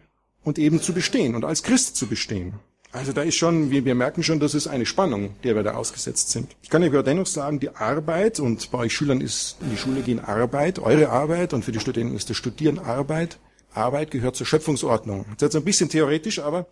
und 0.42 0.58
eben 0.58 0.80
zu 0.80 0.92
bestehen 0.92 1.34
und 1.34 1.44
als 1.44 1.62
Christ 1.62 1.96
zu 1.96 2.06
bestehen. 2.06 2.54
Also 2.90 3.12
da 3.12 3.22
ist 3.22 3.36
schon, 3.36 3.70
wir, 3.70 3.86
wir 3.86 3.94
merken 3.94 4.22
schon, 4.22 4.38
das 4.38 4.54
ist 4.54 4.66
eine 4.66 4.84
Spannung, 4.84 5.34
der 5.44 5.54
wir 5.54 5.62
da 5.62 5.74
ausgesetzt 5.74 6.30
sind. 6.30 6.54
Ich 6.62 6.68
kann 6.68 6.84
aber 6.84 7.02
dennoch 7.02 7.26
sagen, 7.26 7.58
die 7.58 7.70
Arbeit, 7.70 8.38
und 8.38 8.70
bei 8.70 8.78
euch 8.78 8.94
Schülern 8.94 9.22
ist 9.22 9.56
in 9.62 9.70
die 9.70 9.78
Schule 9.78 10.02
gehen 10.02 10.20
Arbeit, 10.20 10.78
eure 10.78 11.08
Arbeit, 11.08 11.54
und 11.54 11.64
für 11.64 11.72
die 11.72 11.80
Studenten 11.80 12.14
ist 12.14 12.28
das 12.28 12.36
Studieren 12.36 12.78
Arbeit, 12.78 13.38
Arbeit 13.74 14.10
gehört 14.10 14.36
zur 14.36 14.46
Schöpfungsordnung. 14.46 15.24
Das 15.24 15.32
ist 15.32 15.42
jetzt 15.42 15.56
ein 15.56 15.64
bisschen 15.64 15.88
theoretisch, 15.88 16.38
aber 16.38 16.66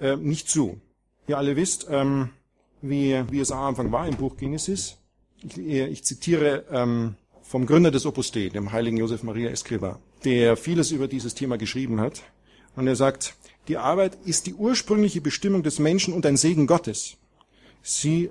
äh, 0.00 0.16
nicht 0.16 0.48
zu. 0.48 0.80
Ihr 1.26 1.38
alle 1.38 1.56
wisst, 1.56 1.86
ähm, 1.90 2.30
wie, 2.82 3.22
wie 3.30 3.40
es 3.40 3.50
am 3.50 3.64
Anfang 3.64 3.92
war 3.92 4.06
im 4.06 4.16
Buch 4.16 4.36
Genesis. 4.36 4.98
Ich, 5.42 5.58
ich 5.58 6.04
zitiere 6.04 6.64
ähm, 6.70 7.16
vom 7.42 7.66
Gründer 7.66 7.90
des 7.90 8.06
Opus 8.06 8.32
Dei, 8.32 8.48
dem 8.48 8.72
heiligen 8.72 8.96
Josef 8.96 9.22
Maria 9.22 9.50
Escriva, 9.50 9.98
der 10.24 10.56
vieles 10.56 10.90
über 10.90 11.08
dieses 11.08 11.34
Thema 11.34 11.58
geschrieben 11.58 12.00
hat. 12.00 12.22
Und 12.74 12.86
er 12.86 12.96
sagt, 12.96 13.34
die 13.68 13.76
Arbeit 13.76 14.18
ist 14.24 14.46
die 14.46 14.54
ursprüngliche 14.54 15.20
Bestimmung 15.20 15.62
des 15.62 15.78
Menschen 15.78 16.14
und 16.14 16.26
ein 16.26 16.36
Segen 16.36 16.66
Gottes. 16.66 17.16
Sie 17.82 18.30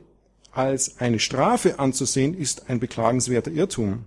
als 0.52 1.00
eine 1.00 1.20
Strafe 1.20 1.80
anzusehen, 1.80 2.34
ist 2.34 2.70
ein 2.70 2.80
beklagenswerter 2.80 3.52
Irrtum. 3.52 4.06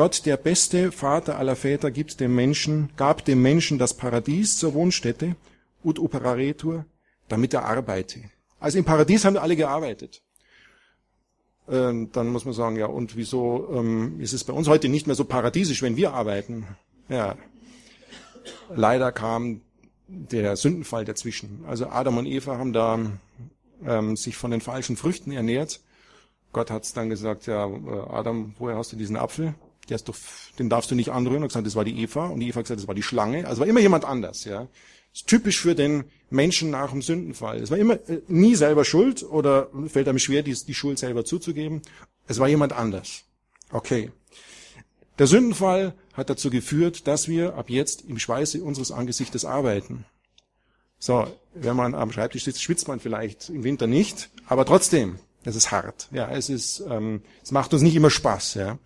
Gott, 0.00 0.24
der 0.24 0.38
beste 0.38 0.92
Vater 0.92 1.36
aller 1.36 1.56
Väter, 1.56 1.90
gibt 1.90 2.20
dem 2.20 2.34
Menschen, 2.34 2.88
gab 2.96 3.22
dem 3.26 3.42
Menschen 3.42 3.78
das 3.78 3.92
Paradies 3.92 4.56
zur 4.56 4.72
Wohnstätte, 4.72 5.36
ut 5.84 5.98
operaretur, 5.98 6.86
damit 7.28 7.52
er 7.52 7.66
arbeite. 7.66 8.20
Also 8.60 8.78
im 8.78 8.86
Paradies 8.86 9.26
haben 9.26 9.36
alle 9.36 9.56
gearbeitet. 9.56 10.22
Ähm, 11.68 12.08
dann 12.12 12.28
muss 12.28 12.46
man 12.46 12.54
sagen, 12.54 12.76
ja, 12.76 12.86
und 12.86 13.14
wieso 13.14 13.68
ähm, 13.74 14.18
ist 14.20 14.32
es 14.32 14.42
bei 14.42 14.54
uns 14.54 14.68
heute 14.68 14.88
nicht 14.88 15.06
mehr 15.06 15.16
so 15.16 15.26
paradiesisch, 15.26 15.82
wenn 15.82 15.98
wir 15.98 16.14
arbeiten? 16.14 16.66
Ja, 17.10 17.36
leider 18.74 19.12
kam 19.12 19.60
der 20.08 20.56
Sündenfall 20.56 21.04
dazwischen. 21.04 21.62
Also 21.66 21.90
Adam 21.90 22.16
und 22.16 22.24
Eva 22.24 22.56
haben 22.56 22.72
da 22.72 22.98
ähm, 23.84 24.16
sich 24.16 24.38
von 24.38 24.50
den 24.50 24.62
falschen 24.62 24.96
Früchten 24.96 25.30
ernährt. 25.30 25.82
Gott 26.54 26.70
hat 26.70 26.96
dann 26.96 27.10
gesagt, 27.10 27.44
ja, 27.44 27.66
äh, 27.66 28.00
Adam, 28.08 28.54
woher 28.58 28.78
hast 28.78 28.92
du 28.92 28.96
diesen 28.96 29.18
Apfel? 29.18 29.54
Der 29.90 29.96
ist 29.96 30.08
doch, 30.08 30.16
den 30.58 30.68
darfst 30.68 30.90
du 30.90 30.94
nicht 30.94 31.10
anrühren. 31.10 31.42
Und 31.42 31.48
gesagt, 31.48 31.66
das 31.66 31.76
war 31.76 31.84
die 31.84 32.00
Eva. 32.02 32.26
Und 32.26 32.40
die 32.40 32.48
Eva 32.48 32.56
hat 32.56 32.64
gesagt, 32.64 32.80
das 32.80 32.88
war 32.88 32.94
die 32.94 33.02
Schlange. 33.02 33.46
Also 33.46 33.60
war 33.60 33.68
immer 33.68 33.80
jemand 33.80 34.04
anders, 34.04 34.44
ja. 34.44 34.68
Das 35.12 35.22
ist 35.22 35.26
typisch 35.26 35.60
für 35.60 35.74
den 35.74 36.04
Menschen 36.30 36.70
nach 36.70 36.92
dem 36.92 37.02
Sündenfall. 37.02 37.60
Es 37.60 37.70
war 37.70 37.78
immer 37.78 37.94
äh, 38.08 38.22
nie 38.28 38.54
selber 38.54 38.84
schuld 38.84 39.24
oder 39.24 39.68
fällt 39.88 40.08
einem 40.08 40.20
schwer, 40.20 40.42
die, 40.42 40.54
die 40.54 40.74
Schuld 40.74 40.98
selber 40.98 41.24
zuzugeben. 41.24 41.82
Es 42.28 42.38
war 42.38 42.48
jemand 42.48 42.72
anders. 42.72 43.24
Okay. 43.72 44.12
Der 45.18 45.26
Sündenfall 45.26 45.94
hat 46.14 46.30
dazu 46.30 46.48
geführt, 46.48 47.06
dass 47.06 47.28
wir 47.28 47.54
ab 47.54 47.68
jetzt 47.68 48.02
im 48.02 48.18
Schweiße 48.18 48.62
unseres 48.62 48.92
Angesichtes 48.92 49.44
arbeiten. 49.44 50.04
So, 50.98 51.26
wenn 51.54 51.76
man 51.76 51.94
am 51.94 52.12
Schreibtisch 52.12 52.44
sitzt, 52.44 52.62
schwitzt 52.62 52.86
man 52.86 53.00
vielleicht 53.00 53.48
im 53.48 53.64
Winter 53.64 53.86
nicht, 53.86 54.30
aber 54.46 54.64
trotzdem, 54.64 55.18
es 55.44 55.56
ist 55.56 55.70
hart. 55.70 56.08
Ja, 56.12 56.30
es 56.30 56.48
ist, 56.48 56.84
ähm, 56.88 57.22
es 57.42 57.52
macht 57.52 57.72
uns 57.72 57.82
nicht 57.82 57.96
immer 57.96 58.10
Spaß. 58.10 58.54
Ja, 58.54 58.78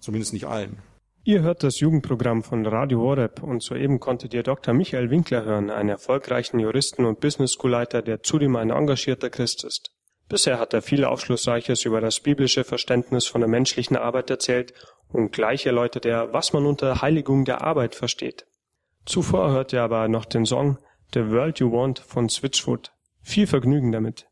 zumindest 0.00 0.32
nicht 0.32 0.46
allen. 0.46 0.78
Ihr 1.22 1.42
hört 1.42 1.62
das 1.62 1.80
Jugendprogramm 1.80 2.42
von 2.42 2.66
Radio 2.66 3.00
Horeb 3.00 3.42
und 3.42 3.62
soeben 3.62 4.00
konntet 4.00 4.32
ihr 4.32 4.42
Dr. 4.42 4.72
Michael 4.72 5.10
Winkler 5.10 5.44
hören, 5.44 5.70
einen 5.70 5.90
erfolgreichen 5.90 6.58
Juristen 6.58 7.04
und 7.04 7.20
Business 7.20 7.52
Schoolleiter, 7.52 8.00
der 8.00 8.22
zudem 8.22 8.56
ein 8.56 8.70
engagierter 8.70 9.28
Christ 9.28 9.64
ist. 9.64 9.90
Bisher 10.30 10.58
hat 10.58 10.72
er 10.72 10.80
viel 10.80 11.04
Aufschlussreiches 11.04 11.84
über 11.84 12.00
das 12.00 12.20
biblische 12.20 12.64
Verständnis 12.64 13.26
von 13.26 13.42
der 13.42 13.50
menschlichen 13.50 13.96
Arbeit 13.96 14.30
erzählt 14.30 14.72
und 15.08 15.32
gleich 15.32 15.66
erläutert 15.66 16.06
er, 16.06 16.32
was 16.32 16.52
man 16.52 16.64
unter 16.64 17.02
Heiligung 17.02 17.44
der 17.44 17.62
Arbeit 17.62 17.94
versteht. 17.94 18.46
Zuvor 19.04 19.50
hört 19.50 19.72
ihr 19.72 19.82
aber 19.82 20.08
noch 20.08 20.24
den 20.24 20.46
Song 20.46 20.78
The 21.12 21.28
World 21.30 21.58
You 21.58 21.72
Want 21.72 21.98
von 21.98 22.28
Switchfoot. 22.28 22.92
Viel 23.22 23.46
Vergnügen 23.46 23.92
damit. 23.92 24.29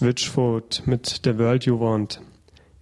Switchfoot 0.00 0.84
mit 0.86 1.20
The 1.24 1.36
World 1.36 1.66
You 1.66 1.78
Want. 1.78 2.22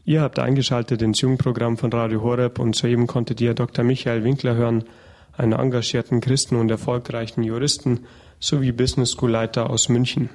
Ihr 0.05 0.21
habt 0.21 0.39
eingeschaltet 0.39 1.03
ins 1.03 1.21
Jugendprogramm 1.21 1.77
von 1.77 1.93
Radio 1.93 2.23
Horeb 2.23 2.61
und 2.61 2.77
soeben 2.77 3.09
konntet 3.09 3.41
ihr 3.41 3.55
Dr. 3.55 3.85
Michael 3.85 4.23
Winkler 4.23 4.55
hören, 4.55 4.85
einen 5.37 5.51
engagierten 5.51 6.21
Christen 6.21 6.55
und 6.55 6.71
erfolgreichen 6.71 7.43
Juristen 7.43 8.07
sowie 8.39 8.71
Business 8.71 9.11
School 9.11 9.33
Leiter 9.33 9.69
aus 9.69 9.89
München. 9.89 10.31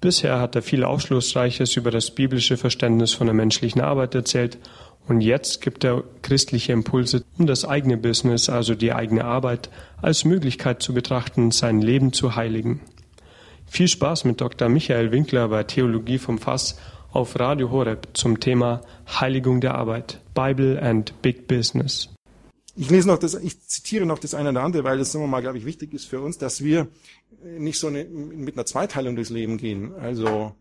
Bisher 0.00 0.40
hat 0.40 0.56
er 0.56 0.62
viel 0.62 0.84
Aufschlussreiches 0.84 1.76
über 1.76 1.90
das 1.90 2.10
biblische 2.12 2.56
Verständnis 2.56 3.12
von 3.12 3.26
der 3.26 3.34
menschlichen 3.34 3.82
Arbeit 3.82 4.14
erzählt 4.14 4.56
und 5.06 5.20
jetzt 5.20 5.60
gibt 5.60 5.84
er 5.84 6.02
christliche 6.22 6.72
Impulse, 6.72 7.24
um 7.36 7.46
das 7.46 7.66
eigene 7.66 7.98
Business, 7.98 8.48
also 8.48 8.74
die 8.74 8.94
eigene 8.94 9.26
Arbeit, 9.26 9.68
als 10.00 10.24
Möglichkeit 10.24 10.82
zu 10.82 10.94
betrachten, 10.94 11.50
sein 11.50 11.82
Leben 11.82 12.14
zu 12.14 12.36
heiligen. 12.36 12.80
Viel 13.74 13.88
Spaß 13.88 14.22
mit 14.24 14.40
Dr. 14.40 14.68
Michael 14.68 15.10
Winkler 15.10 15.48
bei 15.48 15.64
Theologie 15.64 16.18
vom 16.18 16.38
Fass 16.38 16.78
auf 17.10 17.40
Radio 17.40 17.72
Horeb 17.72 18.06
zum 18.14 18.38
Thema 18.38 18.82
Heiligung 19.08 19.60
der 19.60 19.74
Arbeit, 19.74 20.20
Bible 20.32 20.80
and 20.80 21.20
Big 21.22 21.48
Business. 21.48 22.08
Ich 22.76 22.88
lese 22.88 23.08
noch 23.08 23.18
das, 23.18 23.34
ich 23.34 23.60
zitiere 23.66 24.06
noch 24.06 24.20
das 24.20 24.32
eine 24.32 24.50
oder 24.50 24.62
andere, 24.62 24.84
weil 24.84 25.04
sagen 25.04 25.24
wir 25.24 25.28
mal, 25.28 25.40
glaube 25.40 25.58
ich, 25.58 25.64
wichtig 25.64 25.92
ist 25.92 26.04
für 26.04 26.20
uns, 26.20 26.38
dass 26.38 26.62
wir 26.62 26.86
nicht 27.42 27.80
so 27.80 27.88
eine, 27.88 28.04
mit 28.04 28.54
einer 28.54 28.64
Zweiteilung 28.64 29.16
durchs 29.16 29.30
Leben 29.30 29.56
gehen. 29.56 29.92
Also, 29.96 30.54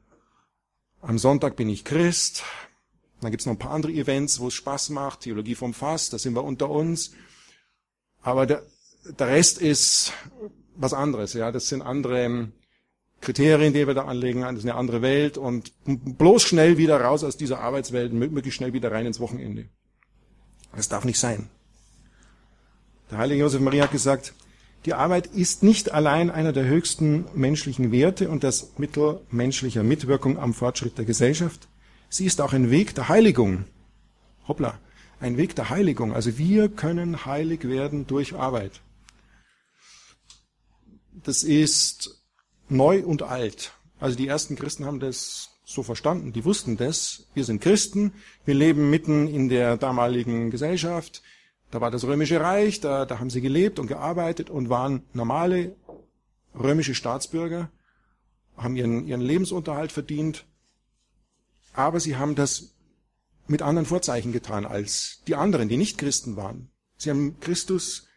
am 1.02 1.20
Sonntag 1.20 1.56
bin 1.56 1.70
ich 1.70 1.84
Christ, 1.84 2.44
dann 3.22 3.30
gibt's 3.30 3.46
noch 3.46 3.54
ein 3.54 3.60
paar 3.60 3.74
andere 3.74 3.92
Events, 3.92 4.40
wo 4.40 4.48
es 4.48 4.56
Spaß 4.56 4.90
macht, 4.90 5.20
Theologie 5.20 5.54
vom 5.54 5.76
Fass, 5.76 6.10
da 6.10 6.18
sind 6.18 6.34
wir 6.34 6.44
unter 6.44 6.72
uns. 6.72 7.14
Aber 8.24 8.48
der, 8.48 8.64
der 9.06 9.28
Rest 9.28 9.62
ist 9.62 10.14
was 10.76 10.96
anderes, 10.96 11.34
ja, 11.34 11.52
das 11.52 11.70
sind 11.70 11.84
andere 11.84 12.52
Kriterien, 13.24 13.74
die 13.74 13.88
wir 13.88 13.94
da 13.94 14.06
anlegen, 14.06 14.42
das 14.42 14.60
ist 14.60 14.64
eine 14.66 14.76
andere 14.76 15.02
Welt 15.02 15.38
und 15.38 15.72
bloß 15.86 16.44
schnell 16.44 16.78
wieder 16.78 17.02
raus 17.02 17.24
aus 17.24 17.38
dieser 17.38 17.60
Arbeitswelt, 17.60 18.14
möglichst 18.14 18.58
schnell 18.58 18.74
wieder 18.74 18.92
rein 18.92 19.06
ins 19.06 19.20
Wochenende. 19.20 19.66
Das 20.76 20.90
darf 20.90 21.06
nicht 21.06 21.20
sein. 21.20 21.50
Der 23.10 23.18
heilige 23.18 23.42
Josef 23.42 23.62
Maria 23.62 23.84
hat 23.84 23.92
gesagt, 23.92 24.34
die 24.86 24.94
Arbeit 24.94 25.28
ist 25.28 25.64
nicht 25.64 25.94
allein 25.94 26.30
einer 26.30 26.52
der 26.52 26.66
höchsten 26.66 27.26
menschlichen 27.34 27.92
Werte 27.92 28.30
und 28.30 28.44
das 28.44 28.78
Mittel 28.78 29.22
menschlicher 29.32 29.84
Mitwirkung 29.84 30.38
am 30.38 30.54
Fortschritt 30.54 30.98
der 30.98 31.06
Gesellschaft. 31.06 31.70
Sie 32.10 32.26
ist 32.26 32.42
auch 32.42 32.54
ein 32.54 32.70
Weg 32.70 32.94
der 32.96 33.08
Heiligung. 33.08 33.66
Hoppla, 34.48 34.78
ein 35.22 35.38
Weg 35.38 35.56
der 35.56 35.70
Heiligung. 35.70 36.14
Also 36.14 36.38
wir 36.38 36.68
können 36.68 37.26
heilig 37.26 37.64
werden 37.64 38.08
durch 38.08 38.36
Arbeit. 38.36 38.82
Das 41.24 41.44
ist 41.44 42.23
neu 42.70 43.04
und 43.04 43.24
alt. 43.24 43.74
Also 44.00 44.18
die 44.18 44.28
ersten 44.28 44.56
Christen 44.56 44.86
haben 44.86 45.00
das 45.00 45.50
so 45.66 45.84
verstanden, 45.84 46.34
die 46.34 46.46
wussten 46.46 46.78
das. 46.78 47.28
Wir 47.34 47.46
sind 47.46 47.62
Christen, 47.62 48.14
wir 48.46 48.54
leben 48.54 48.90
mitten 48.90 49.28
in 49.28 49.50
der 49.50 49.78
damaligen 49.78 50.52
Gesellschaft. 50.52 51.22
Da 51.72 51.82
war 51.82 51.90
das 51.90 52.04
römische 52.04 52.40
Reich, 52.42 52.82
da, 52.82 53.06
da 53.06 53.20
haben 53.20 53.30
sie 53.30 53.42
gelebt 53.42 53.80
und 53.80 53.88
gearbeitet 53.88 54.50
und 54.50 54.70
waren 54.70 55.04
normale 55.14 55.76
römische 56.54 56.94
Staatsbürger, 56.94 57.72
haben 58.58 58.76
ihren, 58.76 59.08
ihren 59.08 59.22
Lebensunterhalt 59.22 59.92
verdient, 59.92 60.46
aber 61.74 62.00
sie 62.00 62.16
haben 62.16 62.36
das 62.36 62.76
mit 63.48 63.62
anderen 63.62 63.86
Vorzeichen 63.86 64.32
getan 64.32 64.66
als 64.66 65.22
die 65.28 65.36
anderen, 65.36 65.68
die 65.68 65.78
nicht 65.78 65.98
Christen 65.98 66.36
waren. 66.36 66.70
Sie 66.98 67.10
haben 67.10 67.40
Christus 67.40 68.08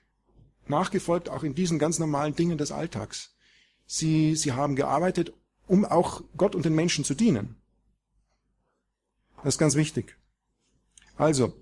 nachgefolgt, 0.68 1.28
auch 1.28 1.42
in 1.42 1.54
diesen 1.54 1.78
ganz 1.78 1.98
normalen 1.98 2.34
Dingen 2.34 2.58
des 2.58 2.72
Alltags. 2.72 3.35
Sie, 3.86 4.34
sie 4.36 4.52
haben 4.52 4.76
gearbeitet, 4.76 5.32
um 5.66 5.84
auch 5.84 6.22
Gott 6.36 6.54
und 6.54 6.64
den 6.64 6.74
Menschen 6.74 7.04
zu 7.04 7.14
dienen. 7.14 7.56
Das 9.38 9.54
ist 9.54 9.58
ganz 9.58 9.74
wichtig. 9.76 10.16
Also, 11.16 11.52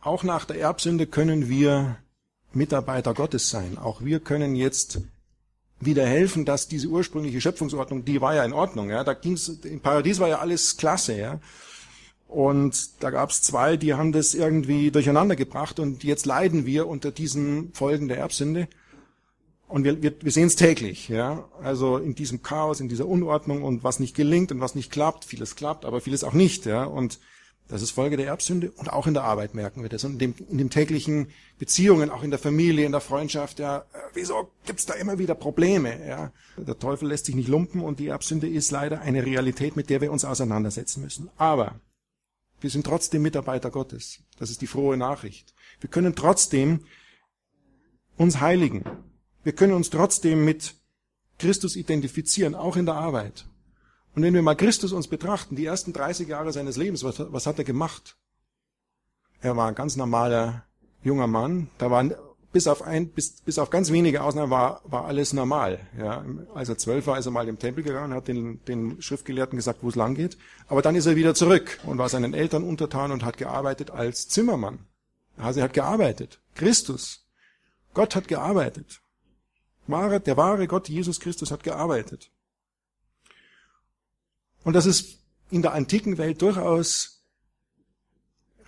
auch 0.00 0.22
nach 0.22 0.44
der 0.44 0.58
Erbsünde 0.60 1.06
können 1.06 1.48
wir 1.48 1.98
Mitarbeiter 2.52 3.14
Gottes 3.14 3.50
sein. 3.50 3.78
Auch 3.78 4.02
wir 4.02 4.20
können 4.20 4.54
jetzt 4.54 5.00
wieder 5.80 6.06
helfen, 6.06 6.44
dass 6.44 6.68
diese 6.68 6.88
ursprüngliche 6.88 7.40
Schöpfungsordnung, 7.40 8.04
die 8.04 8.20
war 8.20 8.34
ja 8.34 8.44
in 8.44 8.52
Ordnung, 8.52 8.90
ja, 8.90 9.04
da 9.04 9.14
ging's, 9.14 9.48
im 9.48 9.80
Paradies 9.80 10.18
war 10.18 10.28
ja 10.28 10.38
alles 10.38 10.76
klasse, 10.76 11.16
ja. 11.16 11.40
Und 12.26 13.02
da 13.02 13.10
gab's 13.10 13.40
zwei, 13.40 13.76
die 13.76 13.94
haben 13.94 14.12
das 14.12 14.34
irgendwie 14.34 14.90
durcheinander 14.90 15.34
gebracht 15.34 15.80
und 15.80 16.04
jetzt 16.04 16.26
leiden 16.26 16.66
wir 16.66 16.86
unter 16.86 17.10
diesen 17.10 17.72
Folgen 17.72 18.08
der 18.08 18.18
Erbsünde. 18.18 18.68
Und 19.68 19.84
wir, 19.84 20.02
wir, 20.02 20.14
wir 20.22 20.32
sehen 20.32 20.46
es 20.46 20.56
täglich, 20.56 21.08
ja. 21.08 21.46
Also 21.62 21.98
in 21.98 22.14
diesem 22.14 22.42
Chaos, 22.42 22.80
in 22.80 22.88
dieser 22.88 23.06
Unordnung 23.06 23.62
und 23.62 23.84
was 23.84 24.00
nicht 24.00 24.16
gelingt 24.16 24.50
und 24.50 24.60
was 24.60 24.74
nicht 24.74 24.90
klappt, 24.90 25.26
vieles 25.26 25.56
klappt, 25.56 25.84
aber 25.84 26.00
vieles 26.00 26.24
auch 26.24 26.32
nicht, 26.32 26.64
ja. 26.64 26.84
Und 26.84 27.20
das 27.68 27.82
ist 27.82 27.90
Folge 27.90 28.16
der 28.16 28.26
Erbsünde 28.26 28.70
und 28.70 28.90
auch 28.90 29.06
in 29.06 29.12
der 29.12 29.24
Arbeit 29.24 29.54
merken 29.54 29.82
wir 29.82 29.90
das 29.90 30.02
und 30.04 30.12
in 30.12 30.18
dem, 30.18 30.34
in 30.48 30.56
den 30.56 30.70
täglichen 30.70 31.28
Beziehungen, 31.58 32.08
auch 32.08 32.22
in 32.22 32.30
der 32.30 32.38
Familie, 32.38 32.86
in 32.86 32.92
der 32.92 33.02
Freundschaft, 33.02 33.58
ja. 33.58 33.84
Wieso 34.14 34.50
gibt's 34.64 34.86
da 34.86 34.94
immer 34.94 35.18
wieder 35.18 35.34
Probleme, 35.34 36.06
ja? 36.08 36.32
Der 36.56 36.78
Teufel 36.78 37.08
lässt 37.08 37.26
sich 37.26 37.34
nicht 37.34 37.48
lumpen 37.48 37.82
und 37.82 38.00
die 38.00 38.06
Erbsünde 38.06 38.48
ist 38.48 38.70
leider 38.70 39.02
eine 39.02 39.26
Realität, 39.26 39.76
mit 39.76 39.90
der 39.90 40.00
wir 40.00 40.10
uns 40.10 40.24
auseinandersetzen 40.24 41.02
müssen. 41.02 41.28
Aber 41.36 41.78
wir 42.62 42.70
sind 42.70 42.86
trotzdem 42.86 43.20
Mitarbeiter 43.20 43.70
Gottes. 43.70 44.20
Das 44.38 44.48
ist 44.48 44.62
die 44.62 44.66
frohe 44.66 44.96
Nachricht. 44.96 45.54
Wir 45.80 45.90
können 45.90 46.14
trotzdem 46.14 46.84
uns 48.16 48.40
heiligen. 48.40 48.84
Wir 49.44 49.52
können 49.52 49.72
uns 49.72 49.90
trotzdem 49.90 50.44
mit 50.44 50.74
Christus 51.38 51.76
identifizieren, 51.76 52.54
auch 52.54 52.76
in 52.76 52.86
der 52.86 52.96
Arbeit. 52.96 53.46
Und 54.14 54.22
wenn 54.22 54.34
wir 54.34 54.42
mal 54.42 54.56
Christus 54.56 54.92
uns 54.92 55.06
betrachten, 55.06 55.54
die 55.54 55.64
ersten 55.64 55.92
30 55.92 56.28
Jahre 56.28 56.52
seines 56.52 56.76
Lebens, 56.76 57.04
was, 57.04 57.20
was 57.32 57.46
hat 57.46 57.58
er 57.58 57.64
gemacht? 57.64 58.16
Er 59.40 59.56
war 59.56 59.68
ein 59.68 59.74
ganz 59.74 59.96
normaler 59.96 60.64
junger 61.02 61.28
Mann. 61.28 61.70
Da 61.78 61.90
waren 61.90 62.14
bis 62.52 62.66
auf 62.66 62.82
ein, 62.82 63.10
bis, 63.10 63.40
bis 63.42 63.58
auf 63.58 63.70
ganz 63.70 63.92
wenige 63.92 64.22
Ausnahmen 64.22 64.50
war, 64.50 64.80
war 64.84 65.04
alles 65.04 65.32
normal. 65.32 65.80
Ja, 65.96 66.24
als 66.54 66.68
er 66.68 66.78
zwölf 66.78 67.06
war, 67.06 67.18
ist 67.18 67.26
er 67.26 67.32
mal 67.32 67.46
im 67.46 67.58
Tempel 67.58 67.84
gegangen, 67.84 68.14
hat 68.14 68.26
den, 68.26 68.64
den 68.64 69.00
Schriftgelehrten 69.00 69.56
gesagt, 69.56 69.80
wo 69.82 69.88
es 69.88 69.94
lang 69.94 70.14
geht. 70.14 70.38
Aber 70.66 70.82
dann 70.82 70.96
ist 70.96 71.06
er 71.06 71.16
wieder 71.16 71.34
zurück 71.34 71.78
und 71.84 71.98
war 71.98 72.08
seinen 72.08 72.34
Eltern 72.34 72.64
untertan 72.64 73.12
und 73.12 73.24
hat 73.24 73.36
gearbeitet 73.36 73.90
als 73.90 74.28
Zimmermann. 74.28 74.80
Also 75.36 75.60
er 75.60 75.64
hat 75.64 75.74
gearbeitet. 75.74 76.40
Christus. 76.54 77.26
Gott 77.94 78.16
hat 78.16 78.28
gearbeitet. 78.28 79.00
Der 79.88 80.36
wahre 80.36 80.66
Gott, 80.66 80.88
Jesus 80.88 81.18
Christus, 81.18 81.50
hat 81.50 81.62
gearbeitet. 81.62 82.30
Und 84.64 84.74
das 84.74 84.86
ist 84.86 85.18
in 85.50 85.62
der 85.62 85.72
antiken 85.72 86.18
Welt 86.18 86.42
durchaus 86.42 87.24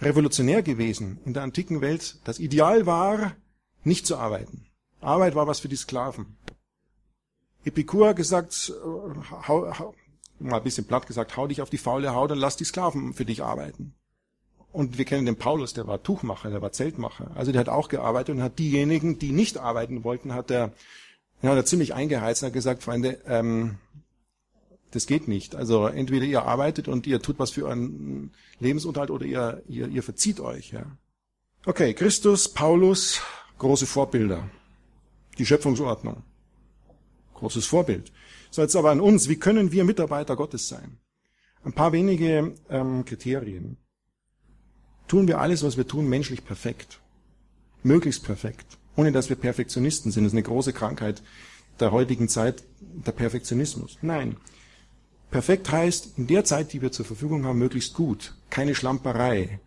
revolutionär 0.01 0.63
gewesen. 0.63 1.19
In 1.25 1.35
der 1.35 1.43
antiken 1.43 1.81
Welt, 1.81 2.19
das 2.25 2.39
Ideal 2.39 2.87
war, 2.87 3.37
nicht 3.85 4.07
zu 4.07 4.17
arbeiten. 4.17 4.67
Arbeit 5.01 5.35
war 5.35 5.47
was 5.47 5.61
für 5.61 5.69
die 5.69 5.77
Sklaven. 5.77 6.37
Epikur 7.65 8.09
hat 8.09 8.17
gesagt, 8.17 8.73
äh, 8.75 9.47
hau, 9.47 9.79
hau, 9.79 9.95
mal 10.39 10.57
ein 10.57 10.65
bisschen 10.65 10.87
platt 10.87 11.07
gesagt, 11.07 11.37
hau 11.37 11.47
dich 11.47 11.61
auf 11.61 11.71
die 11.71 11.79
faule 11.79 12.15
Haut 12.15 12.33
und 12.33 12.39
lass 12.39 12.57
die 12.57 12.65
Sklaven 12.65 13.13
für 13.13 13.25
dich 13.25 13.43
arbeiten. 13.43 13.95
Und 14.73 14.99
wir 14.99 15.05
kennen 15.05 15.27
den 15.27 15.37
Paulus, 15.37 15.75
der 15.75 15.87
war 15.87 16.03
Tuchmacher, 16.03 16.51
der 16.51 16.63
war 16.63 16.73
Zeltmacher. 16.73 17.33
Also 17.35 17.51
der 17.53 17.61
hat 17.61 17.69
auch 17.69 17.89
gearbeitet 17.89 18.37
und 18.37 18.43
hat 18.43 18.59
diejenigen, 18.59 19.19
die 19.19 19.33
nicht 19.33 19.59
arbeiten 19.59 20.05
wollten, 20.05 20.33
hat 20.33 20.51
er, 20.51 20.73
ja, 21.43 21.51
hat 21.51 21.57
er 21.57 21.65
ziemlich 21.65 21.95
eingeheizt 21.95 22.43
und 22.43 22.49
hat 22.49 22.53
gesagt, 22.53 22.83
Freunde, 22.83 23.19
ähm, 23.27 23.79
das 24.91 25.07
geht 25.07 25.29
nicht. 25.29 25.55
Also 25.55 25.87
entweder 25.87 26.25
ihr 26.25 26.45
arbeitet 26.45 26.89
und 26.89 27.07
ihr 27.07 27.23
tut 27.23 27.39
was 27.39 27.51
für 27.51 27.67
euren 27.67 28.33
Lebensunterhalt 28.59 29.11
oder 29.11 29.25
ihr, 29.25 29.63
ihr, 29.69 29.89
ihr 29.89 30.03
verzieht 30.03 30.41
euch. 30.41 30.73
Ja. 30.73 30.85
Okay, 31.65 31.95
Christus, 31.95 32.49
Paulus, 32.49 33.21
große 33.59 33.87
Vorbilder. 33.87 34.51
Die 35.39 35.47
Schöpfungsordnung. 35.47 36.23
Großes 37.35 37.67
Vorbild. 37.67 38.13
So, 38.51 38.63
jetzt 38.63 38.77
aber 38.77 38.91
an 38.91 39.01
uns. 39.01 39.29
Wie 39.29 39.37
können 39.37 39.73
wir 39.73 39.85
Mitarbeiter 39.85 40.37
Gottes 40.37 40.69
sein? 40.69 40.99
Ein 41.63 41.73
paar 41.73 41.93
wenige 41.93 42.55
ähm, 42.69 43.05
Kriterien. 43.05 43.77
Tun 45.07 45.29
wir 45.29 45.41
alles, 45.41 45.63
was 45.63 45.77
wir 45.77 45.87
tun, 45.87 46.09
menschlich 46.09 46.45
perfekt. 46.45 47.01
Möglichst 47.83 48.25
perfekt. 48.25 48.80
Ohne 48.97 49.13
dass 49.13 49.29
wir 49.29 49.37
Perfektionisten 49.37 50.13
sind. 50.13 50.25
Das 50.25 50.33
ist 50.33 50.35
eine 50.35 50.43
große 50.43 50.73
Krankheit 50.73 51.23
der 51.79 51.93
heutigen 51.93 52.29
Zeit, 52.29 52.65
der 52.81 53.13
Perfektionismus. 53.13 53.99
Nein. 54.03 54.37
Perfekt 55.31 55.71
heißt, 55.71 56.19
in 56.19 56.27
der 56.27 56.45
Zeit, 56.45 56.73
die 56.73 56.83
wir 56.83 56.93
zur 56.93 57.07
Verfügung 57.07 57.45
haben, 57.45 57.59
möglichst 57.59 57.95
gut. 57.95 58.35
Keine 58.51 58.75
Schlamperei 58.75 59.61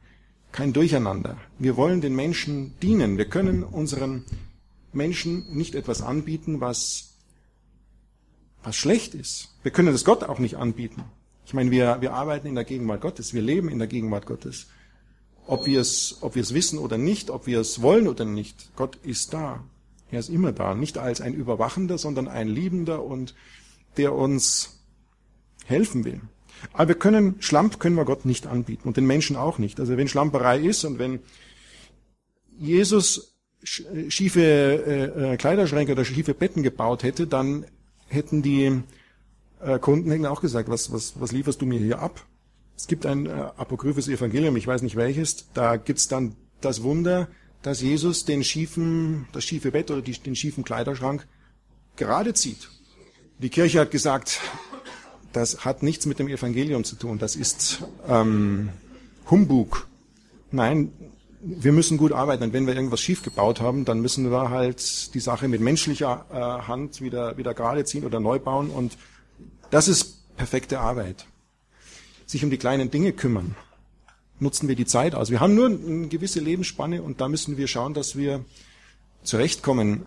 kein 0.54 0.72
Durcheinander. 0.72 1.36
Wir 1.60 1.76
wollen 1.76 2.00
den 2.00 2.16
Menschen 2.16 2.80
dienen. 2.80 3.18
Wir 3.18 3.26
können 3.26 3.64
unseren 3.64 4.24
Menschen 4.94 5.46
nicht 5.54 5.76
etwas 5.76 6.02
anbieten, 6.02 6.62
was, 6.62 7.16
was 8.62 8.76
schlecht 8.76 9.16
ist. 9.16 9.50
Wir 9.64 9.72
können 9.72 9.92
das 9.92 10.06
Gott 10.06 10.24
auch 10.24 10.40
nicht 10.40 10.56
anbieten. 10.56 11.04
Ich 11.46 11.54
meine, 11.54 11.72
wir, 11.72 11.98
wir 12.00 12.14
arbeiten 12.14 12.48
in 12.48 12.56
der 12.56 12.64
Gegenwart 12.64 13.02
Gottes. 13.02 13.34
Wir 13.34 13.42
leben 13.42 13.68
in 13.68 13.80
der 13.80 13.88
Gegenwart 13.88 14.26
Gottes. 14.26 14.68
Ob 15.46 15.66
wir 15.66 15.82
es, 15.82 16.18
ob 16.22 16.36
wir 16.36 16.42
es 16.42 16.54
wissen 16.54 16.80
oder 16.80 16.98
nicht, 16.98 17.30
ob 17.30 17.48
wir 17.48 17.60
es 17.60 17.82
wollen 17.82 18.08
oder 18.08 18.26
nicht, 18.26 18.76
Gott 18.76 18.98
ist 19.04 19.34
da. 19.34 19.64
Er 20.12 20.20
ist 20.20 20.30
immer 20.30 20.52
da. 20.52 20.76
Nicht 20.76 20.98
als 20.98 21.22
ein 21.22 21.34
Überwachender, 21.34 21.98
sondern 21.98 22.28
ein 22.28 22.48
Liebender 22.48 23.04
und 23.04 23.36
der 23.98 24.14
uns 24.14 24.80
helfen 25.66 26.06
will. 26.06 26.22
Aber 26.72 26.90
wir 26.90 26.96
können, 26.96 27.36
Schlamp 27.40 27.80
können 27.80 27.96
wir 27.96 28.06
Gott 28.06 28.26
nicht 28.26 28.48
anbieten 28.48 28.88
und 28.88 28.96
den 28.96 29.06
Menschen 29.06 29.36
auch 29.36 29.58
nicht. 29.58 29.80
Also 29.80 29.98
wenn 29.98 30.08
Schlamperei 30.08 30.60
ist 30.60 30.86
und 30.86 31.00
wenn 31.00 31.20
Jesus 32.58 33.36
schiefe 33.64 34.42
äh, 34.42 35.34
äh, 35.34 35.38
Kleiderschränke 35.38 35.94
oder 35.94 36.06
schiefe 36.06 36.34
Betten 36.34 36.64
gebaut 36.64 37.04
hätte, 37.04 37.28
dann 37.28 37.66
hätten 38.08 38.42
die 38.42 38.82
äh, 39.62 39.80
Kunden 39.80 40.12
hätten 40.12 40.26
auch 40.26 40.42
gesagt, 40.42 40.70
was, 40.70 40.92
was, 40.92 41.20
was 41.20 41.32
lieferst 41.32 41.62
du 41.62 41.66
mir 41.66 41.80
hier 41.80 42.00
ab? 42.00 42.26
Es 42.76 42.88
gibt 42.88 43.06
ein 43.06 43.28
äh, 43.28 43.30
apokryphes 43.30 44.08
Evangelium, 44.08 44.56
ich 44.58 44.68
weiß 44.68 44.82
nicht 44.82 44.96
welches, 44.96 45.48
da 45.54 45.78
gibt's 45.78 46.08
dann 46.08 46.36
das 46.62 46.84
Wunder, 46.84 47.28
dass 47.62 47.82
Jesus 47.82 48.26
den 48.26 48.44
schiefen, 48.44 49.28
das 49.32 49.44
schiefe 49.44 49.72
Bett 49.72 49.92
oder 49.92 50.02
die, 50.02 50.14
den 50.14 50.36
schiefen 50.36 50.64
Kleiderschrank 50.64 51.28
gerade 51.96 52.34
zieht. 52.34 52.70
Die 53.40 53.50
Kirche 53.50 53.80
hat 53.80 53.92
gesagt, 53.92 54.42
das 55.32 55.66
hat 55.66 55.84
nichts 55.84 56.06
mit 56.06 56.20
dem 56.20 56.28
Evangelium 56.28 56.84
zu 56.84 56.96
tun. 56.96 57.20
Das 57.20 57.36
ist 57.36 57.84
ähm, 58.08 58.70
Humbug. 59.30 59.88
Nein, 60.52 60.92
wir 61.42 61.72
müssen 61.72 61.98
gut 61.98 62.12
arbeiten. 62.12 62.44
Und 62.44 62.54
wenn 62.54 62.68
wir 62.68 62.76
irgendwas 62.76 63.02
schief 63.02 63.24
gebaut 63.24 63.60
haben, 63.60 63.86
dann 63.86 64.00
müssen 64.00 64.30
wir 64.32 64.50
halt 64.50 65.14
die 65.14 65.20
Sache 65.20 65.48
mit 65.48 65.62
menschlicher 65.62 66.26
äh, 66.32 66.68
Hand 66.68 67.02
wieder, 67.02 67.38
wieder 67.38 67.54
gerade 67.54 67.84
ziehen 67.86 68.06
oder 68.06 68.20
neu 68.20 68.40
bauen. 68.40 68.70
Und 68.70 68.98
das 69.72 69.88
ist 69.88 70.36
perfekte 70.38 70.80
Arbeit. 70.80 71.26
Sich 72.26 72.44
um 72.44 72.50
die 72.50 72.58
kleinen 72.58 72.92
Dinge 72.92 73.14
kümmern. 73.14 73.56
Nutzen 74.40 74.68
wir 74.68 74.76
die 74.76 74.86
Zeit 74.86 75.16
aus. 75.16 75.30
Wir 75.30 75.40
haben 75.40 75.56
nur 75.56 75.68
eine 75.68 76.08
gewisse 76.08 76.40
Lebensspanne 76.40 77.02
und 77.02 77.22
da 77.22 77.30
müssen 77.30 77.58
wir 77.58 77.68
schauen, 77.68 77.94
dass 77.94 78.16
wir 78.16 78.44
zurechtkommen 79.24 80.06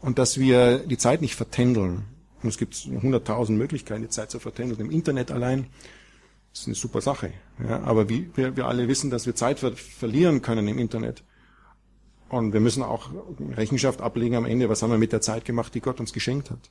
und 0.00 0.18
dass 0.18 0.38
wir 0.38 0.78
die 0.78 0.98
Zeit 0.98 1.20
nicht 1.20 1.34
vertändeln. 1.34 2.04
Und 2.42 2.48
es 2.50 2.58
gibt 2.58 2.74
hunderttausend 2.76 3.58
Möglichkeiten, 3.58 4.02
die 4.02 4.08
Zeit 4.08 4.30
zu 4.30 4.38
vertändeln. 4.38 4.80
Im 4.80 4.90
Internet 4.90 5.30
allein 5.30 5.66
ist 6.52 6.66
eine 6.66 6.74
super 6.74 7.00
Sache. 7.00 7.32
Ja, 7.66 7.82
aber 7.82 8.08
wie, 8.08 8.30
wir, 8.34 8.56
wir 8.56 8.66
alle 8.66 8.88
wissen, 8.88 9.10
dass 9.10 9.26
wir 9.26 9.34
Zeit 9.34 9.58
ver 9.58 9.72
verlieren 9.72 10.42
können 10.42 10.68
im 10.68 10.78
Internet. 10.78 11.24
Und 12.28 12.52
wir 12.52 12.60
müssen 12.60 12.82
auch 12.82 13.10
Rechenschaft 13.56 14.00
ablegen 14.00 14.36
am 14.36 14.44
Ende, 14.44 14.68
was 14.68 14.82
haben 14.82 14.90
wir 14.90 14.98
mit 14.98 15.12
der 15.12 15.20
Zeit 15.20 15.44
gemacht, 15.44 15.74
die 15.74 15.80
Gott 15.80 15.98
uns 15.98 16.12
geschenkt 16.12 16.50
hat. 16.50 16.70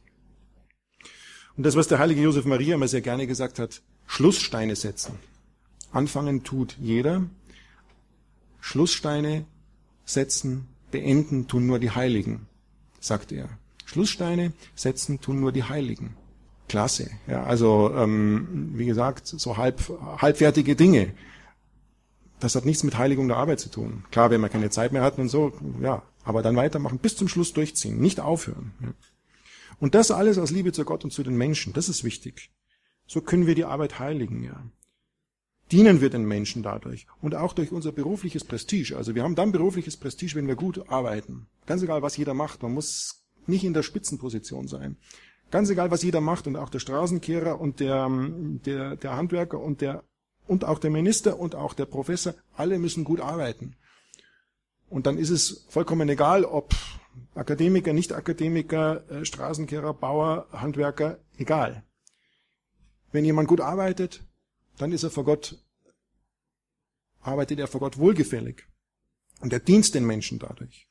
Und 1.58 1.66
das, 1.66 1.76
was 1.76 1.88
der 1.88 2.00
heilige 2.00 2.22
Josef 2.22 2.46
Maria 2.46 2.76
immer 2.76 2.88
sehr 2.88 3.02
gerne 3.02 3.26
gesagt 3.26 3.58
hat, 3.58 3.82
Schlusssteine 4.06 4.76
setzen. 4.76 5.16
Anfangen 5.92 6.44
tut 6.44 6.78
jeder. 6.80 7.24
Schlusssteine 8.62 9.46
setzen, 10.06 10.68
beenden 10.92 11.48
tun 11.48 11.66
nur 11.66 11.80
die 11.80 11.92
Heiligen, 11.92 12.48
sagt 13.00 13.32
er. 13.32 13.50
Schlusssteine 13.86 14.54
setzen 14.76 15.20
tun 15.20 15.40
nur 15.40 15.52
die 15.52 15.64
Heiligen. 15.64 16.16
Klasse. 16.68 17.10
Ja, 17.28 17.44
also 17.44 17.92
ähm, 17.96 18.72
wie 18.74 18.86
gesagt, 18.86 19.28
so 19.28 19.58
halb, 19.58 19.82
halbfertige 20.22 20.76
Dinge. 20.76 21.14
Das 22.40 22.56
hat 22.56 22.66
nichts 22.66 22.84
mit 22.84 22.98
Heiligung 22.98 23.28
der 23.30 23.38
Arbeit 23.38 23.60
zu 23.60 23.70
tun. 23.70 24.04
Klar, 24.12 24.30
wenn 24.30 24.42
man 24.42 24.52
keine 24.52 24.70
Zeit 24.70 24.92
mehr 24.92 25.02
hat 25.02 25.18
und 25.18 25.30
so, 25.30 25.54
ja, 25.82 26.04
aber 26.24 26.44
dann 26.44 26.56
weitermachen, 26.56 27.00
bis 27.00 27.16
zum 27.16 27.28
Schluss 27.28 27.54
durchziehen, 27.54 28.00
nicht 28.00 28.20
aufhören. 28.20 28.74
Ja. 28.82 28.90
Und 29.80 29.96
das 29.96 30.12
alles 30.12 30.38
aus 30.38 30.52
Liebe 30.52 30.72
zu 30.72 30.86
Gott 30.86 31.04
und 31.04 31.12
zu 31.12 31.24
den 31.24 31.38
Menschen, 31.38 31.74
das 31.74 31.90
ist 31.90 32.04
wichtig. 32.04 32.50
So 33.06 33.22
können 33.22 33.48
wir 33.48 33.56
die 33.56 33.66
Arbeit 33.66 34.00
heiligen, 34.00 34.44
ja. 34.44 34.64
Dienen 35.72 36.00
wir 36.00 36.10
den 36.10 36.26
Menschen 36.26 36.64
dadurch 36.64 37.08
und 37.22 37.36
auch 37.36 37.52
durch 37.52 37.74
unser 37.74 37.92
berufliches 37.92 38.46
Prestige. 38.46 38.96
Also 38.96 39.16
wir 39.16 39.24
haben 39.24 39.36
dann 39.36 39.52
berufliches 39.52 39.98
Prestige, 39.98 40.36
wenn 40.36 40.48
wir 40.48 40.56
gut 40.56 40.90
arbeiten. 40.90 41.48
Ganz 41.66 41.82
egal, 41.84 42.02
was 42.02 42.16
jeder 42.16 42.34
macht. 42.34 42.64
Man 42.64 42.74
muss 42.74 43.26
nicht 43.48 43.66
in 43.66 43.74
der 43.74 43.84
Spitzenposition 43.84 44.68
sein. 44.68 44.96
Ganz 45.52 45.70
egal, 45.70 45.92
was 45.92 46.04
jeder 46.04 46.22
macht 46.22 46.48
und 46.48 46.56
auch 46.56 46.70
der 46.70 46.80
Straßenkehrer 46.80 47.60
und 47.60 47.80
der, 47.80 48.06
ähm, 48.06 48.62
der, 48.66 48.96
der 48.96 49.16
Handwerker 49.16 49.60
und 49.60 49.82
der, 49.82 50.04
und 50.48 50.64
auch 50.64 50.80
der 50.80 50.90
Minister 50.90 51.38
und 51.38 51.56
auch 51.56 51.74
der 51.74 51.86
Professor, 51.86 52.34
alle 52.56 52.80
müssen 52.80 53.04
gut 53.04 53.20
arbeiten. 53.20 53.76
Und 54.90 55.06
dann 55.06 55.18
ist 55.18 55.30
es 55.30 55.66
vollkommen 55.70 56.08
egal, 56.08 56.46
ob 56.46 56.74
Akademiker, 57.36 57.94
Nicht-Akademiker, 57.94 59.10
äh, 59.10 59.26
Straßenkehrer, 59.26 59.94
Bauer, 59.94 60.48
Handwerker, 60.52 61.20
egal. 61.38 61.84
Wenn 63.12 63.26
jemand 63.26 63.48
gut 63.48 63.62
arbeitet, 63.62 64.24
dann 64.78 64.92
ist 64.92 65.04
er 65.04 65.10
vor 65.10 65.26
Gott, 65.26 65.58
arbeitet 67.22 67.60
er 67.60 67.68
vor 67.68 67.82
Gott 67.82 67.98
wohlgefällig. 67.98 68.64
Und 69.40 69.54
er 69.54 69.60
dient 69.60 69.94
den 69.94 70.06
Menschen 70.06 70.40
dadurch. 70.40 70.88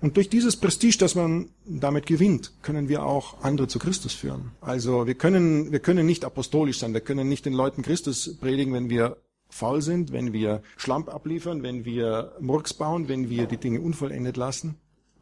Und 0.00 0.16
durch 0.16 0.28
dieses 0.28 0.56
Prestige, 0.56 0.98
das 0.98 1.14
man 1.16 1.50
damit 1.64 2.06
gewinnt, 2.06 2.52
können 2.62 2.88
wir 2.88 3.04
auch 3.04 3.42
andere 3.42 3.66
zu 3.66 3.78
Christus 3.80 4.14
führen. 4.14 4.52
Also 4.60 5.06
wir 5.06 5.14
können, 5.14 5.72
wir 5.72 5.80
können 5.80 6.06
nicht 6.06 6.24
apostolisch 6.24 6.78
sein, 6.78 6.94
wir 6.94 7.00
können 7.00 7.28
nicht 7.28 7.46
den 7.46 7.52
Leuten 7.52 7.82
Christus 7.82 8.36
predigen, 8.38 8.72
wenn 8.72 8.90
wir 8.90 9.16
faul 9.48 9.82
sind, 9.82 10.12
wenn 10.12 10.32
wir 10.32 10.62
Schlamp 10.76 11.08
abliefern, 11.08 11.62
wenn 11.62 11.84
wir 11.84 12.32
Murks 12.38 12.74
bauen, 12.74 13.08
wenn 13.08 13.28
wir 13.28 13.46
die 13.46 13.56
Dinge 13.56 13.80
unvollendet 13.80 14.36
lassen. 14.36 14.76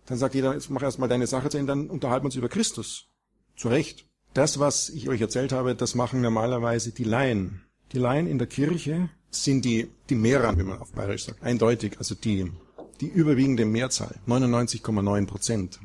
Dann 0.06 0.18
sagt 0.18 0.34
jeder, 0.34 0.54
jetzt 0.54 0.70
mach 0.70 0.82
erstmal 0.82 1.08
deine 1.08 1.26
Sache 1.26 1.50
zu 1.50 1.58
Ende, 1.58 1.72
dann 1.72 1.90
unterhalten 1.90 2.24
wir 2.24 2.28
uns 2.28 2.36
über 2.36 2.48
Christus. 2.48 3.08
Zu 3.56 3.68
Recht. 3.68 4.06
Das, 4.34 4.58
was 4.58 4.88
ich 4.88 5.08
euch 5.08 5.20
erzählt 5.20 5.52
habe, 5.52 5.74
das 5.74 5.94
machen 5.94 6.20
normalerweise 6.20 6.92
die 6.92 7.04
Laien. 7.04 7.62
Die 7.92 7.98
Laien 7.98 8.26
in 8.26 8.38
der 8.38 8.46
Kirche 8.46 9.08
sind 9.30 9.64
die, 9.64 9.88
die 10.08 10.14
Mehrer, 10.14 10.58
wie 10.58 10.62
man 10.62 10.78
auf 10.78 10.92
Bayerisch 10.92 11.24
sagt. 11.24 11.42
Eindeutig. 11.42 11.98
Also 11.98 12.14
die 12.14 12.50
die 13.00 13.08
überwiegende 13.08 13.64
Mehrzahl, 13.64 14.16
99,9 14.26 15.26
Prozent. 15.26 15.80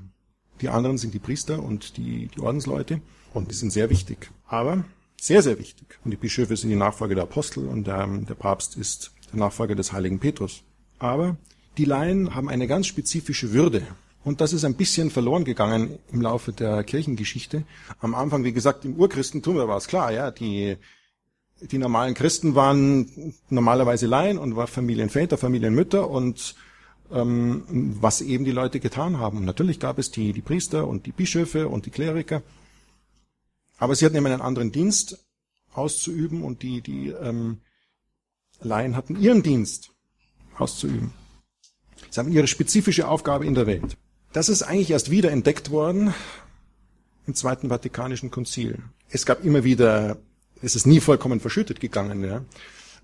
Die 0.62 0.70
anderen 0.70 0.98
sind 0.98 1.14
die 1.14 1.20
Priester 1.20 1.62
und 1.62 1.98
die, 1.98 2.28
die 2.28 2.40
Ordensleute 2.40 3.02
und 3.34 3.52
die 3.52 3.56
sind 3.56 3.72
sehr 3.72 3.90
wichtig. 3.90 4.32
Aber 4.48 4.86
sehr, 5.20 5.42
sehr 5.42 5.60
wichtig. 5.60 6.00
Und 6.04 6.12
die 6.12 6.18
Bischöfe 6.18 6.56
sind 6.56 6.70
die 6.70 6.76
Nachfolger 6.76 7.16
der 7.16 7.24
Apostel 7.26 7.68
und 7.68 7.88
der, 7.88 8.08
der 8.08 8.36
Papst 8.36 8.76
ist 8.76 9.12
der 9.32 9.40
Nachfolger 9.40 9.76
des 9.76 9.92
heiligen 9.92 10.20
Petrus. 10.20 10.64
Aber 11.00 11.38
die 11.78 11.86
Laien 11.86 12.36
haben 12.36 12.50
eine 12.50 12.68
ganz 12.68 12.88
spezifische 12.88 13.54
Würde. 13.54 13.86
Und 14.24 14.40
das 14.40 14.54
ist 14.54 14.66
ein 14.66 14.76
bisschen 14.76 15.10
verloren 15.10 15.46
gegangen 15.46 15.98
im 16.12 16.22
Laufe 16.22 16.52
der 16.52 16.84
Kirchengeschichte. 16.84 17.64
Am 18.00 18.14
Anfang, 18.14 18.44
wie 18.44 18.54
gesagt, 18.54 18.86
im 18.86 18.96
Urchristentum, 18.96 19.56
war 19.56 19.78
es 19.78 19.88
klar, 19.88 20.12
ja, 20.12 20.30
die, 20.30 20.78
die 21.60 21.78
normalen 21.80 22.14
Christen 22.14 22.54
waren 22.54 23.34
normalerweise 23.50 24.06
Laien 24.06 24.38
und 24.38 24.56
war 24.56 24.68
Familienväter, 24.68 25.38
Familienmütter 25.38 26.08
und 26.08 26.56
ähm, 27.12 27.64
was 28.00 28.22
eben 28.22 28.46
die 28.46 28.52
Leute 28.52 28.80
getan 28.80 29.18
haben. 29.18 29.44
Natürlich 29.44 29.80
gab 29.80 29.98
es 29.98 30.12
die, 30.12 30.34
die 30.34 30.42
Priester 30.42 30.88
und 30.88 31.08
die 31.08 31.12
Bischöfe 31.12 31.68
und 31.68 31.88
die 31.88 31.92
Kleriker, 31.92 32.44
aber 33.80 33.96
sie 33.96 34.06
hatten 34.06 34.16
immer 34.16 34.30
einen 34.30 34.42
anderen 34.42 34.72
Dienst 34.72 35.26
auszuüben 35.74 36.44
und 36.44 36.62
die, 36.62 36.82
die 36.82 37.10
ähm, 37.10 37.62
Laien 38.60 38.96
hatten 38.96 39.20
ihren 39.20 39.42
Dienst 39.42 39.92
auszuüben. 40.58 41.14
Sie 42.12 42.20
haben 42.20 42.32
ihre 42.32 42.48
spezifische 42.48 43.08
Aufgabe 43.08 43.46
in 43.46 43.56
der 43.56 43.66
Welt. 43.66 43.98
Das 44.34 44.48
ist 44.48 44.64
eigentlich 44.64 44.92
erst 44.92 45.12
wieder 45.12 45.30
entdeckt 45.30 45.72
worden 45.72 46.14
im 47.28 47.36
Zweiten 47.36 47.68
Vatikanischen 47.70 48.32
Konzil. 48.32 48.80
Es 49.10 49.26
gab 49.26 49.44
immer 49.44 49.66
wieder, 49.66 50.18
es 50.62 50.76
ist 50.76 50.88
nie 50.88 51.02
vollkommen 51.02 51.42
verschüttet 51.42 51.82
gegangen, 51.82 52.24
ja. 52.24 52.46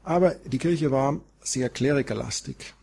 Aber 0.03 0.35
die 0.45 0.57
Kirche 0.57 0.89
war 0.89 1.19
sehr 1.41 1.69
klerikerlastig. 1.69 2.73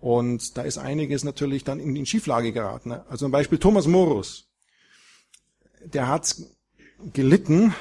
Und 0.00 0.56
da 0.56 0.62
ist 0.62 0.78
einiges 0.78 1.24
natürlich 1.24 1.64
dann 1.64 1.80
in, 1.80 1.96
in 1.96 2.06
Schieflage 2.06 2.52
geraten. 2.52 2.92
Also 2.92 3.24
zum 3.24 3.32
Beispiel 3.32 3.58
Thomas 3.58 3.88
Morus. 3.88 4.46
Der 5.84 6.06
hat 6.06 6.36
gelitten 7.12 7.74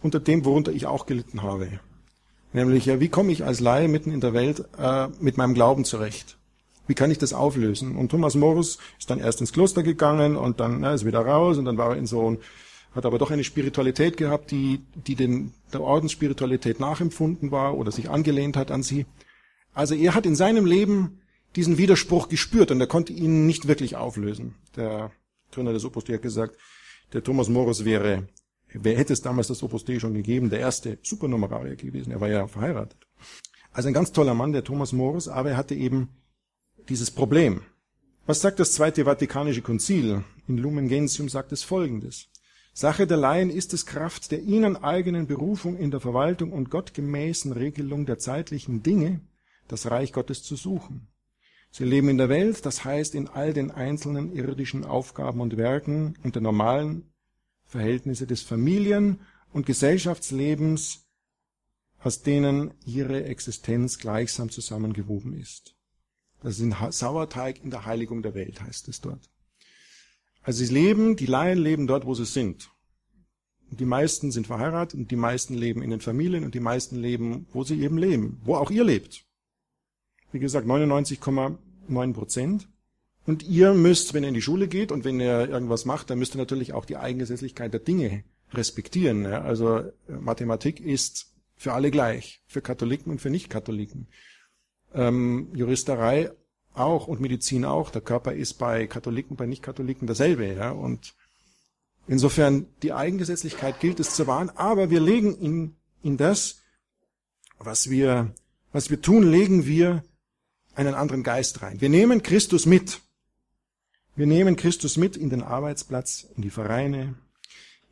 unter 0.00 0.20
dem, 0.20 0.46
worunter 0.46 0.72
ich 0.72 0.86
auch 0.86 1.04
gelitten 1.04 1.42
habe. 1.42 1.80
Nämlich, 2.54 2.86
ja, 2.86 2.98
wie 2.98 3.10
komme 3.10 3.30
ich 3.30 3.44
als 3.44 3.60
Laie 3.60 3.88
mitten 3.88 4.10
in 4.10 4.22
der 4.22 4.32
Welt 4.32 4.64
äh, 4.78 5.08
mit 5.20 5.36
meinem 5.36 5.52
Glauben 5.52 5.84
zurecht? 5.84 6.37
Wie 6.88 6.94
kann 6.94 7.10
ich 7.10 7.18
das 7.18 7.32
auflösen? 7.32 7.96
Und 7.96 8.10
Thomas 8.10 8.34
Morus 8.34 8.78
ist 8.98 9.10
dann 9.10 9.20
erst 9.20 9.40
ins 9.40 9.52
Kloster 9.52 9.84
gegangen 9.84 10.36
und 10.36 10.58
dann 10.58 10.80
na, 10.80 10.94
ist 10.94 11.04
wieder 11.04 11.20
raus 11.20 11.58
und 11.58 11.66
dann 11.66 11.78
war 11.78 11.90
er 11.90 11.96
in 11.96 12.06
so 12.06 12.30
ein, 12.30 12.38
hat 12.94 13.06
aber 13.06 13.18
doch 13.18 13.30
eine 13.30 13.44
Spiritualität 13.44 14.16
gehabt, 14.16 14.50
die, 14.50 14.80
die 14.94 15.14
den, 15.14 15.52
der 15.72 15.82
Ordensspiritualität 15.82 16.80
nachempfunden 16.80 17.52
war 17.52 17.76
oder 17.76 17.92
sich 17.92 18.10
angelehnt 18.10 18.56
hat 18.56 18.70
an 18.70 18.82
sie. 18.82 19.06
Also 19.74 19.94
er 19.94 20.14
hat 20.14 20.26
in 20.26 20.34
seinem 20.34 20.66
Leben 20.66 21.20
diesen 21.54 21.78
Widerspruch 21.78 22.28
gespürt 22.28 22.70
und 22.70 22.80
er 22.80 22.86
konnte 22.86 23.12
ihn 23.12 23.46
nicht 23.46 23.68
wirklich 23.68 23.94
auflösen. 23.96 24.54
Der 24.74 25.12
Gründer 25.52 25.72
des 25.72 25.84
Opus 25.84 26.04
Dei 26.04 26.14
hat 26.14 26.22
gesagt, 26.22 26.56
der 27.12 27.22
Thomas 27.22 27.48
Morus 27.48 27.84
wäre 27.84 28.28
Wer 28.72 28.98
hätte 28.98 29.14
es 29.14 29.22
damals 29.22 29.46
das 29.48 29.62
Opus 29.62 29.84
Dei 29.84 29.98
schon 29.98 30.14
gegeben? 30.14 30.50
Der 30.50 30.60
erste 30.60 30.98
Supernumerarier 31.02 31.76
gewesen. 31.76 32.12
Er 32.12 32.20
war 32.20 32.28
ja 32.28 32.46
verheiratet. 32.46 32.98
Also 33.72 33.88
ein 33.88 33.94
ganz 33.94 34.12
toller 34.12 34.34
Mann, 34.34 34.52
der 34.52 34.64
Thomas 34.64 34.92
Morus, 34.92 35.28
aber 35.28 35.50
er 35.50 35.56
hatte 35.56 35.74
eben 35.74 36.08
dieses 36.88 37.10
Problem. 37.10 37.62
Was 38.26 38.40
sagt 38.40 38.60
das 38.60 38.72
Zweite 38.72 39.04
Vatikanische 39.04 39.62
Konzil? 39.62 40.24
In 40.46 40.58
Lumen 40.58 40.88
Gentium 40.88 41.28
sagt 41.28 41.52
es 41.52 41.62
Folgendes. 41.62 42.28
Sache 42.72 43.06
der 43.06 43.16
Laien 43.16 43.50
ist 43.50 43.74
es 43.74 43.86
Kraft 43.86 44.30
der 44.30 44.42
ihnen 44.42 44.76
eigenen 44.76 45.26
Berufung 45.26 45.76
in 45.76 45.90
der 45.90 46.00
Verwaltung 46.00 46.52
und 46.52 46.70
gottgemäßen 46.70 47.52
Regelung 47.52 48.06
der 48.06 48.18
zeitlichen 48.18 48.82
Dinge, 48.82 49.20
das 49.66 49.90
Reich 49.90 50.12
Gottes 50.12 50.42
zu 50.42 50.56
suchen. 50.56 51.08
Sie 51.70 51.84
leben 51.84 52.08
in 52.08 52.18
der 52.18 52.28
Welt, 52.28 52.64
das 52.64 52.84
heißt 52.84 53.14
in 53.14 53.28
all 53.28 53.52
den 53.52 53.70
einzelnen 53.70 54.32
irdischen 54.32 54.84
Aufgaben 54.84 55.40
und 55.40 55.56
Werken 55.56 56.16
und 56.22 56.34
der 56.34 56.42
normalen 56.42 57.12
Verhältnisse 57.66 58.26
des 58.26 58.42
Familien- 58.42 59.20
und 59.52 59.66
Gesellschaftslebens, 59.66 61.06
aus 61.98 62.22
denen 62.22 62.72
ihre 62.86 63.24
Existenz 63.24 63.98
gleichsam 63.98 64.50
zusammengewoben 64.50 65.34
ist. 65.34 65.77
Das 66.42 66.58
ist 66.58 66.62
ein 66.62 66.92
Sauerteig 66.92 67.62
in 67.62 67.70
der 67.70 67.84
Heiligung 67.84 68.22
der 68.22 68.34
Welt, 68.34 68.60
heißt 68.60 68.88
es 68.88 69.00
dort. 69.00 69.28
Also 70.42 70.64
sie 70.64 70.72
leben, 70.72 71.16
die 71.16 71.26
Laien 71.26 71.58
leben 71.58 71.86
dort, 71.86 72.06
wo 72.06 72.14
sie 72.14 72.24
sind. 72.24 72.70
Und 73.70 73.80
die 73.80 73.84
meisten 73.84 74.30
sind 74.30 74.46
verheiratet 74.46 74.98
und 74.98 75.10
die 75.10 75.16
meisten 75.16 75.54
leben 75.54 75.82
in 75.82 75.90
den 75.90 76.00
Familien 76.00 76.44
und 76.44 76.54
die 76.54 76.60
meisten 76.60 76.96
leben, 76.96 77.46
wo 77.52 77.64
sie 77.64 77.82
eben 77.82 77.98
leben, 77.98 78.40
wo 78.44 78.54
auch 78.54 78.70
ihr 78.70 78.84
lebt. 78.84 79.26
Wie 80.32 80.38
gesagt, 80.38 80.66
99,9 80.66 82.12
Prozent. 82.12 82.68
Und 83.26 83.42
ihr 83.42 83.74
müsst, 83.74 84.14
wenn 84.14 84.22
ihr 84.22 84.28
in 84.28 84.34
die 84.34 84.42
Schule 84.42 84.68
geht 84.68 84.90
und 84.90 85.04
wenn 85.04 85.20
ihr 85.20 85.48
irgendwas 85.48 85.84
macht, 85.84 86.08
dann 86.08 86.18
müsst 86.18 86.34
ihr 86.34 86.38
natürlich 86.38 86.72
auch 86.72 86.86
die 86.86 86.96
Eigengesetzlichkeit 86.96 87.72
der 87.74 87.80
Dinge 87.80 88.24
respektieren. 88.54 89.26
Also 89.26 89.78
äh, 89.78 89.92
Mathematik 90.18 90.80
ist 90.80 91.34
für 91.56 91.74
alle 91.74 91.90
gleich, 91.90 92.42
für 92.46 92.62
Katholiken 92.62 93.12
und 93.12 93.20
für 93.20 93.28
Nicht-Katholiken. 93.28 94.06
Ähm, 94.94 95.48
Juristerei 95.54 96.30
auch 96.74 97.08
und 97.08 97.20
Medizin 97.20 97.64
auch. 97.64 97.90
Der 97.90 98.02
Körper 98.02 98.32
ist 98.32 98.54
bei 98.54 98.86
Katholiken, 98.86 99.36
bei 99.36 99.46
Nicht-Katholiken 99.46 100.06
dasselbe. 100.06 100.54
Ja? 100.54 100.70
Und 100.70 101.14
insofern 102.06 102.66
die 102.82 102.92
Eigengesetzlichkeit 102.92 103.80
gilt 103.80 104.00
es 104.00 104.14
zu 104.14 104.26
wahren, 104.26 104.50
aber 104.50 104.90
wir 104.90 105.00
legen 105.00 105.34
in, 105.36 105.76
in 106.02 106.16
das, 106.16 106.62
was 107.58 107.90
wir, 107.90 108.32
was 108.72 108.90
wir 108.90 109.02
tun, 109.02 109.28
legen 109.28 109.66
wir 109.66 110.04
einen 110.74 110.94
anderen 110.94 111.24
Geist 111.24 111.62
rein. 111.62 111.80
Wir 111.80 111.88
nehmen 111.88 112.22
Christus 112.22 112.64
mit. 112.66 113.00
Wir 114.14 114.26
nehmen 114.26 114.56
Christus 114.56 114.96
mit 114.96 115.16
in 115.16 115.30
den 115.30 115.42
Arbeitsplatz, 115.42 116.26
in 116.36 116.42
die 116.42 116.50
Vereine, 116.50 117.14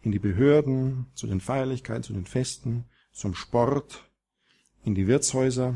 in 0.02 0.12
die 0.12 0.18
Behörden, 0.18 1.06
zu 1.14 1.26
den 1.26 1.40
Feierlichkeiten, 1.40 2.04
zu 2.04 2.12
den 2.12 2.26
Festen, 2.26 2.84
zum 3.12 3.34
Sport, 3.34 4.04
in 4.84 4.94
die 4.94 5.08
Wirtshäuser. 5.08 5.74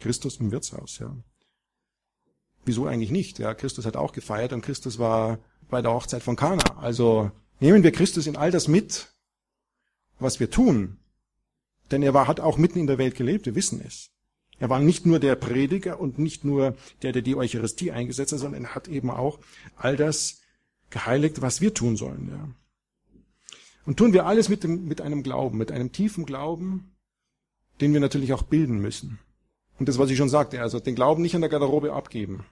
Christus 0.00 0.36
im 0.38 0.50
Wirtshaus, 0.50 0.98
ja. 0.98 1.16
Wieso 2.64 2.86
eigentlich 2.86 3.12
nicht? 3.12 3.38
Ja, 3.38 3.54
Christus 3.54 3.86
hat 3.86 3.96
auch 3.96 4.12
gefeiert 4.12 4.52
und 4.52 4.62
Christus 4.62 4.98
war 4.98 5.38
bei 5.70 5.82
der 5.82 5.92
Hochzeit 5.92 6.22
von 6.22 6.34
Kana. 6.34 6.78
Also 6.78 7.30
nehmen 7.60 7.84
wir 7.84 7.92
Christus 7.92 8.26
in 8.26 8.36
all 8.36 8.50
das 8.50 8.66
mit, 8.66 9.12
was 10.18 10.40
wir 10.40 10.50
tun. 10.50 10.98
Denn 11.90 12.02
er 12.02 12.12
war, 12.12 12.26
hat 12.26 12.40
auch 12.40 12.58
mitten 12.58 12.80
in 12.80 12.88
der 12.88 12.98
Welt 12.98 13.14
gelebt, 13.14 13.46
wir 13.46 13.54
wissen 13.54 13.80
es. 13.84 14.10
Er 14.58 14.70
war 14.70 14.80
nicht 14.80 15.06
nur 15.06 15.20
der 15.20 15.36
Prediger 15.36 16.00
und 16.00 16.18
nicht 16.18 16.44
nur 16.44 16.76
der, 17.02 17.12
der 17.12 17.22
die 17.22 17.36
Eucharistie 17.36 17.92
eingesetzt 17.92 18.32
hat, 18.32 18.40
sondern 18.40 18.64
er 18.64 18.74
hat 18.74 18.88
eben 18.88 19.10
auch 19.10 19.38
all 19.76 19.96
das 19.96 20.40
geheiligt, 20.90 21.42
was 21.42 21.60
wir 21.60 21.74
tun 21.74 21.96
sollen. 21.96 22.28
Ja. 22.30 22.48
Und 23.84 23.98
tun 23.98 24.12
wir 24.12 24.26
alles 24.26 24.48
mit, 24.48 24.64
dem, 24.64 24.86
mit 24.86 25.00
einem 25.00 25.22
Glauben, 25.22 25.58
mit 25.58 25.70
einem 25.70 25.92
tiefen 25.92 26.26
Glauben, 26.26 26.96
den 27.80 27.92
wir 27.92 28.00
natürlich 28.00 28.32
auch 28.32 28.42
bilden 28.42 28.78
müssen. 28.78 29.18
Und 29.78 29.88
das, 29.88 29.98
was 29.98 30.10
ich 30.10 30.16
schon 30.16 30.28
sagte, 30.28 30.60
also 30.60 30.80
den 30.80 30.94
Glauben 30.94 31.22
nicht 31.22 31.34
an 31.34 31.42
der 31.42 31.50
Garderobe 31.50 31.92
abgeben, 31.92 32.44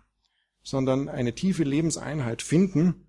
sondern 0.63 1.09
eine 1.09 1.35
tiefe 1.35 1.65
Lebenseinheit 1.65 2.43
finden, 2.43 3.07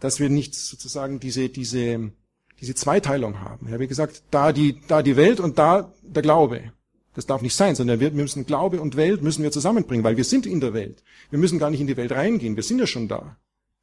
dass 0.00 0.20
wir 0.20 0.28
nicht 0.28 0.54
sozusagen 0.54 1.20
diese, 1.20 1.48
diese, 1.48 2.12
diese 2.60 2.74
Zweiteilung 2.74 3.40
haben. 3.40 3.68
Ja, 3.70 3.80
wie 3.80 3.86
gesagt, 3.86 4.22
da 4.30 4.52
die, 4.52 4.80
da 4.88 5.02
die 5.02 5.16
Welt 5.16 5.40
und 5.40 5.58
da 5.58 5.92
der 6.02 6.22
Glaube. 6.22 6.72
Das 7.14 7.26
darf 7.26 7.40
nicht 7.40 7.54
sein, 7.54 7.74
sondern 7.74 7.98
wir 7.98 8.10
müssen 8.10 8.44
Glaube 8.44 8.80
und 8.80 8.96
Welt 8.96 9.22
müssen 9.22 9.42
wir 9.42 9.50
zusammenbringen, 9.50 10.04
weil 10.04 10.18
wir 10.18 10.24
sind 10.24 10.44
in 10.44 10.60
der 10.60 10.74
Welt. 10.74 11.02
Wir 11.30 11.38
müssen 11.38 11.58
gar 11.58 11.70
nicht 11.70 11.80
in 11.80 11.86
die 11.86 11.96
Welt 11.96 12.12
reingehen, 12.12 12.56
wir 12.56 12.62
sind 12.62 12.78
ja 12.78 12.86
schon 12.86 13.08
da. 13.08 13.38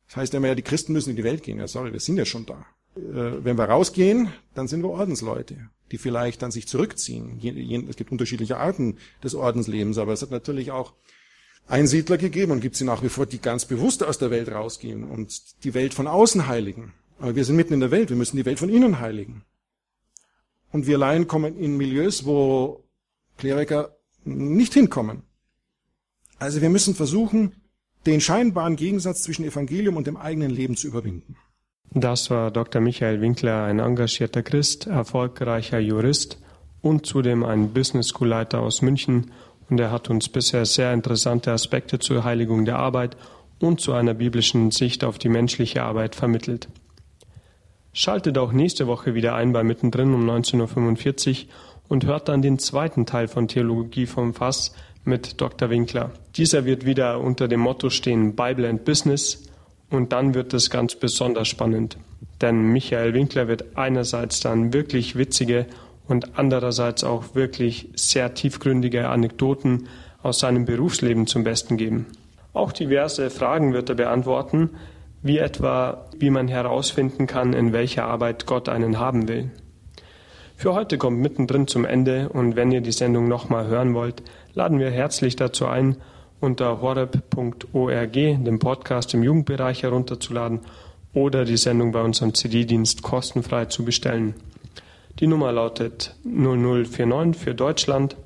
Das 0.07 0.17
heißt 0.17 0.33
immer, 0.35 0.49
ja, 0.49 0.55
die 0.55 0.61
Christen 0.61 0.93
müssen 0.93 1.09
in 1.09 1.15
die 1.15 1.23
Welt 1.23 1.41
gehen. 1.41 1.57
Ja, 1.57 1.67
sorry, 1.67 1.91
wir 1.91 1.99
sind 1.99 2.17
ja 2.17 2.25
schon 2.25 2.45
da. 2.45 2.65
Äh, 2.95 3.43
wenn 3.43 3.57
wir 3.57 3.65
rausgehen, 3.65 4.29
dann 4.53 4.67
sind 4.67 4.83
wir 4.83 4.89
Ordensleute, 4.89 5.69
die 5.91 5.97
vielleicht 5.97 6.41
dann 6.41 6.51
sich 6.51 6.67
zurückziehen. 6.67 7.39
Es 7.89 7.95
gibt 7.95 8.11
unterschiedliche 8.11 8.57
Arten 8.57 8.97
des 9.23 9.35
Ordenslebens, 9.35 9.97
aber 9.97 10.13
es 10.13 10.21
hat 10.21 10.31
natürlich 10.31 10.71
auch 10.71 10.93
Einsiedler 11.67 12.17
gegeben 12.17 12.51
und 12.51 12.59
gibt 12.59 12.75
sie 12.75 12.83
nach 12.83 13.03
wie 13.03 13.09
vor, 13.09 13.25
die 13.25 13.39
ganz 13.39 13.65
bewusst 13.65 14.03
aus 14.03 14.17
der 14.17 14.31
Welt 14.31 14.51
rausgehen 14.51 15.03
und 15.03 15.63
die 15.63 15.73
Welt 15.73 15.93
von 15.93 16.07
außen 16.07 16.47
heiligen. 16.47 16.93
Aber 17.19 17.35
wir 17.35 17.45
sind 17.45 17.55
mitten 17.55 17.73
in 17.73 17.79
der 17.79 17.91
Welt, 17.91 18.09
wir 18.09 18.17
müssen 18.17 18.37
die 18.37 18.45
Welt 18.45 18.59
von 18.59 18.69
innen 18.69 18.99
heiligen. 18.99 19.43
Und 20.71 20.87
wir 20.87 20.97
Laien 20.97 21.27
kommen 21.27 21.57
in 21.57 21.77
Milieus, 21.77 22.25
wo 22.25 22.83
Kleriker 23.37 23.95
nicht 24.25 24.73
hinkommen. 24.73 25.23
Also 26.37 26.61
wir 26.61 26.69
müssen 26.69 26.95
versuchen, 26.95 27.55
den 28.05 28.19
scheinbaren 28.19 28.75
Gegensatz 28.75 29.23
zwischen 29.23 29.45
Evangelium 29.45 29.95
und 29.95 30.07
dem 30.07 30.17
eigenen 30.17 30.51
Leben 30.51 30.75
zu 30.75 30.87
überwinden. 30.87 31.37
Das 31.95 32.31
war 32.31 32.49
Dr. 32.49 32.81
Michael 32.81 33.21
Winkler, 33.21 33.65
ein 33.65 33.79
engagierter 33.79 34.41
Christ, 34.41 34.87
erfolgreicher 34.87 35.79
Jurist 35.79 36.39
und 36.81 37.05
zudem 37.05 37.43
ein 37.43 37.71
Business 37.71 38.09
School 38.09 38.29
Leiter 38.29 38.61
aus 38.61 38.81
München. 38.81 39.31
Und 39.69 39.79
er 39.79 39.91
hat 39.91 40.09
uns 40.09 40.27
bisher 40.27 40.65
sehr 40.65 40.91
interessante 40.91 41.51
Aspekte 41.51 41.99
zur 41.99 42.23
Heiligung 42.23 42.65
der 42.65 42.79
Arbeit 42.79 43.15
und 43.59 43.79
zu 43.79 43.93
einer 43.93 44.13
biblischen 44.13 44.71
Sicht 44.71 45.03
auf 45.03 45.17
die 45.17 45.29
menschliche 45.29 45.83
Arbeit 45.83 46.15
vermittelt. 46.15 46.67
Schaltet 47.93 48.39
auch 48.39 48.51
nächste 48.51 48.87
Woche 48.87 49.13
wieder 49.13 49.35
ein 49.35 49.53
bei 49.53 49.63
Mittendrin 49.63 50.13
um 50.13 50.27
19.45 50.27 51.45
Uhr 51.45 51.49
und 51.87 52.05
hört 52.05 52.27
dann 52.27 52.41
den 52.41 52.57
zweiten 52.57 53.05
Teil 53.05 53.27
von 53.27 53.47
Theologie 53.47 54.07
vom 54.07 54.33
Fass 54.33 54.75
mit 55.05 55.39
Dr. 55.39 55.69
Winkler. 55.69 56.11
Dieser 56.35 56.65
wird 56.65 56.85
wieder 56.85 57.19
unter 57.19 57.47
dem 57.47 57.59
Motto 57.59 57.91
stehen 57.91 58.35
Bible 58.35 58.67
and 58.67 58.83
Business 58.83 59.47
und 59.93 60.11
dann 60.11 60.33
wird 60.33 60.53
es 60.53 60.69
ganz 60.69 60.95
besonders 60.95 61.47
spannend. 61.47 61.97
Denn 62.41 62.63
Michael 62.63 63.13
Winkler 63.13 63.47
wird 63.47 63.77
einerseits 63.77 64.39
dann 64.39 64.73
wirklich 64.73 65.15
witzige 65.15 65.67
und 66.07 66.37
andererseits 66.37 67.03
auch 67.03 67.35
wirklich 67.35 67.89
sehr 67.95 68.33
tiefgründige 68.33 69.07
Anekdoten 69.07 69.87
aus 70.21 70.39
seinem 70.39 70.65
Berufsleben 70.65 71.27
zum 71.27 71.43
Besten 71.43 71.77
geben. 71.77 72.07
Auch 72.53 72.71
diverse 72.71 73.29
Fragen 73.29 73.73
wird 73.73 73.89
er 73.89 73.95
beantworten, 73.95 74.71
wie 75.21 75.37
etwa, 75.37 76.05
wie 76.17 76.29
man 76.29 76.47
herausfinden 76.47 77.27
kann, 77.27 77.53
in 77.53 77.71
welcher 77.71 78.05
Arbeit 78.05 78.45
Gott 78.45 78.69
einen 78.69 78.99
haben 78.99 79.27
will. 79.27 79.51
Für 80.55 80.73
heute 80.73 80.97
kommt 80.97 81.19
mittendrin 81.19 81.67
zum 81.67 81.85
Ende 81.85 82.29
und 82.29 82.55
wenn 82.55 82.71
ihr 82.71 82.81
die 82.81 82.91
Sendung 82.91 83.27
nochmal 83.27 83.67
hören 83.67 83.93
wollt, 83.93 84.23
laden 84.53 84.79
wir 84.79 84.91
herzlich 84.91 85.35
dazu 85.35 85.65
ein, 85.65 85.97
unter 86.43 86.81
horeb.org 86.81 88.13
den 88.13 88.59
Podcast 88.59 89.13
im 89.13 89.23
Jugendbereich 89.23 89.83
herunterzuladen 89.83 90.59
oder 91.13 91.45
die 91.45 91.55
Sendung 91.55 91.93
bei 91.93 92.01
unserem 92.01 92.33
CD-Dienst 92.33 93.01
kostenfrei 93.01 93.65
zu 93.65 93.85
bestellen. 93.85 94.35
Die 95.19 95.27
Nummer 95.27 95.53
lautet 95.53 96.15
0049 96.25 97.41
für 97.41 97.55
Deutschland 97.55 98.17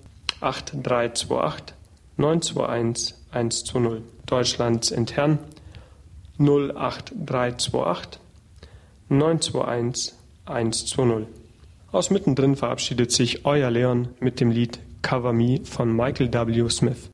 8328 0.41 1.75
921 2.17 3.15
120. 3.31 4.03
Deutschlands 4.25 4.89
intern 4.89 5.37
08328 6.39 8.19
921 9.09 10.13
120. 10.45 11.27
Aus 11.91 12.09
mittendrin 12.09 12.55
verabschiedet 12.55 13.11
sich 13.11 13.45
euer 13.45 13.69
Leon 13.69 14.07
mit 14.19 14.39
dem 14.39 14.49
Lied 14.49 14.79
Cover 15.03 15.33
Me 15.33 15.59
von 15.63 15.95
Michael 15.95 16.33
W. 16.33 16.67
Smith. 16.69 17.11